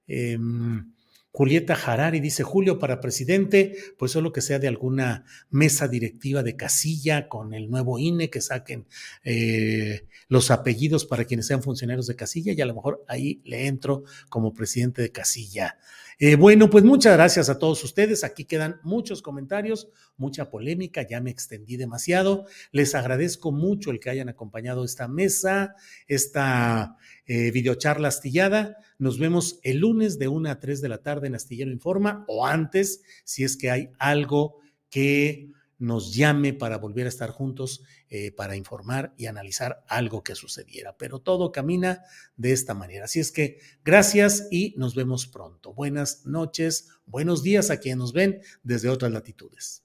Em, 0.07 0.93
Julieta 1.35 1.73
Harari 1.73 2.21
dice, 2.21 2.43
Julio, 2.43 2.79
para 2.79 3.01
presidente, 3.01 3.75
pues 3.97 4.13
solo 4.13 4.31
que 4.31 4.39
sea 4.39 4.57
de 4.57 4.69
alguna 4.69 5.25
mesa 5.49 5.89
directiva 5.89 6.43
de 6.43 6.55
casilla 6.55 7.27
con 7.27 7.53
el 7.53 7.69
nuevo 7.69 7.99
INE, 7.99 8.29
que 8.29 8.39
saquen 8.39 8.87
eh, 9.25 10.07
los 10.29 10.49
apellidos 10.49 11.03
para 11.03 11.25
quienes 11.25 11.47
sean 11.47 11.61
funcionarios 11.61 12.07
de 12.07 12.15
casilla 12.15 12.53
y 12.53 12.61
a 12.61 12.65
lo 12.65 12.73
mejor 12.73 13.03
ahí 13.09 13.41
le 13.43 13.67
entro 13.67 14.05
como 14.29 14.53
presidente 14.53 15.01
de 15.01 15.11
casilla. 15.11 15.77
Eh, 16.17 16.35
bueno, 16.35 16.69
pues 16.69 16.83
muchas 16.83 17.13
gracias 17.13 17.49
a 17.49 17.59
todos 17.59 17.83
ustedes. 17.83 18.23
Aquí 18.23 18.45
quedan 18.45 18.79
muchos 18.83 19.21
comentarios, 19.21 19.89
mucha 20.15 20.49
polémica, 20.49 21.05
ya 21.07 21.19
me 21.19 21.29
extendí 21.29 21.75
demasiado. 21.75 22.45
Les 22.71 22.95
agradezco 22.95 23.51
mucho 23.51 23.91
el 23.91 23.99
que 23.99 24.09
hayan 24.09 24.29
acompañado 24.29 24.85
esta 24.85 25.07
mesa, 25.07 25.75
esta 26.07 26.95
eh, 27.25 27.51
videocharla 27.51 28.07
astillada. 28.07 28.77
Nos 28.97 29.19
vemos 29.19 29.59
el 29.63 29.79
lunes 29.79 30.17
de 30.17 30.29
1 30.29 30.49
a 30.49 30.59
3 30.59 30.81
de 30.81 30.89
la 30.89 30.99
tarde 30.99 31.27
en 31.27 31.35
Astillero 31.35 31.71
Informa 31.71 32.23
o 32.27 32.45
antes, 32.45 33.01
si 33.25 33.43
es 33.43 33.57
que 33.57 33.71
hay 33.71 33.89
algo 33.99 34.57
que 34.89 35.49
nos 35.77 36.15
llame 36.15 36.53
para 36.53 36.77
volver 36.77 37.05
a 37.05 37.09
estar 37.09 37.31
juntos, 37.31 37.83
eh, 38.09 38.31
para 38.31 38.55
informar 38.55 39.13
y 39.17 39.27
analizar 39.27 39.83
algo 39.87 40.23
que 40.23 40.35
sucediera. 40.35 40.97
Pero 40.97 41.19
todo 41.19 41.51
camina 41.51 42.03
de 42.37 42.51
esta 42.51 42.73
manera. 42.73 43.05
Así 43.05 43.19
es 43.19 43.31
que 43.31 43.59
gracias 43.83 44.47
y 44.51 44.73
nos 44.77 44.95
vemos 44.95 45.27
pronto. 45.27 45.73
Buenas 45.73 46.25
noches, 46.25 46.89
buenos 47.05 47.43
días 47.43 47.69
a 47.69 47.77
quienes 47.77 47.97
nos 47.97 48.13
ven 48.13 48.41
desde 48.63 48.89
otras 48.89 49.11
latitudes. 49.11 49.84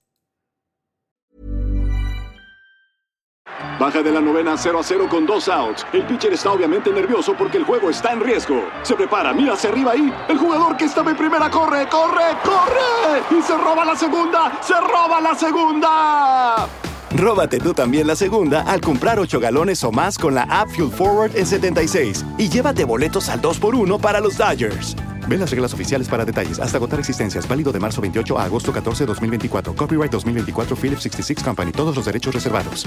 Baja 3.80 4.02
de 4.02 4.12
la 4.12 4.20
novena 4.20 4.58
0 4.58 4.78
a 4.78 4.82
0 4.82 5.06
con 5.08 5.24
dos 5.24 5.48
outs. 5.48 5.86
El 5.94 6.04
pitcher 6.04 6.34
está 6.34 6.52
obviamente 6.52 6.92
nervioso 6.92 7.34
porque 7.34 7.56
el 7.56 7.64
juego 7.64 7.88
está 7.88 8.12
en 8.12 8.20
riesgo. 8.20 8.62
Se 8.82 8.94
prepara, 8.94 9.32
mira 9.32 9.54
hacia 9.54 9.70
arriba 9.70 9.92
ahí. 9.92 10.12
El 10.28 10.36
jugador 10.36 10.76
que 10.76 10.84
estaba 10.84 11.12
en 11.12 11.16
primera 11.16 11.50
corre, 11.50 11.88
corre, 11.88 12.36
corre. 12.44 13.38
Y 13.38 13.40
se 13.40 13.56
roba 13.56 13.86
la 13.86 13.96
segunda, 13.96 14.60
se 14.60 14.74
roba 14.74 15.22
la 15.22 15.34
segunda. 15.34 16.68
Róbate 17.12 17.58
tú 17.58 17.72
también 17.72 18.06
la 18.06 18.16
segunda 18.16 18.60
al 18.64 18.82
comprar 18.82 19.18
8 19.18 19.40
galones 19.40 19.82
o 19.82 19.90
más 19.90 20.18
con 20.18 20.34
la 20.34 20.42
app 20.42 20.68
Fuel 20.68 20.90
Forward 20.90 21.34
en 21.34 21.46
76 21.46 22.26
y 22.36 22.50
llévate 22.50 22.84
boletos 22.84 23.30
al 23.30 23.40
2x1 23.40 23.98
para 23.98 24.20
los 24.20 24.36
Dodgers. 24.36 24.94
Ve 25.26 25.38
las 25.38 25.50
reglas 25.50 25.72
oficiales 25.72 26.06
para 26.06 26.26
detalles. 26.26 26.60
Hasta 26.60 26.76
agotar 26.76 26.98
existencias. 26.98 27.48
Válido 27.48 27.72
de 27.72 27.80
marzo 27.80 28.02
28 28.02 28.38
a 28.38 28.44
agosto 28.44 28.74
14, 28.74 29.06
2024. 29.06 29.74
Copyright 29.74 30.12
2024 30.12 30.76
Philips 30.76 31.02
66 31.04 31.42
Company. 31.42 31.72
Todos 31.72 31.96
los 31.96 32.04
derechos 32.04 32.34
reservados. 32.34 32.86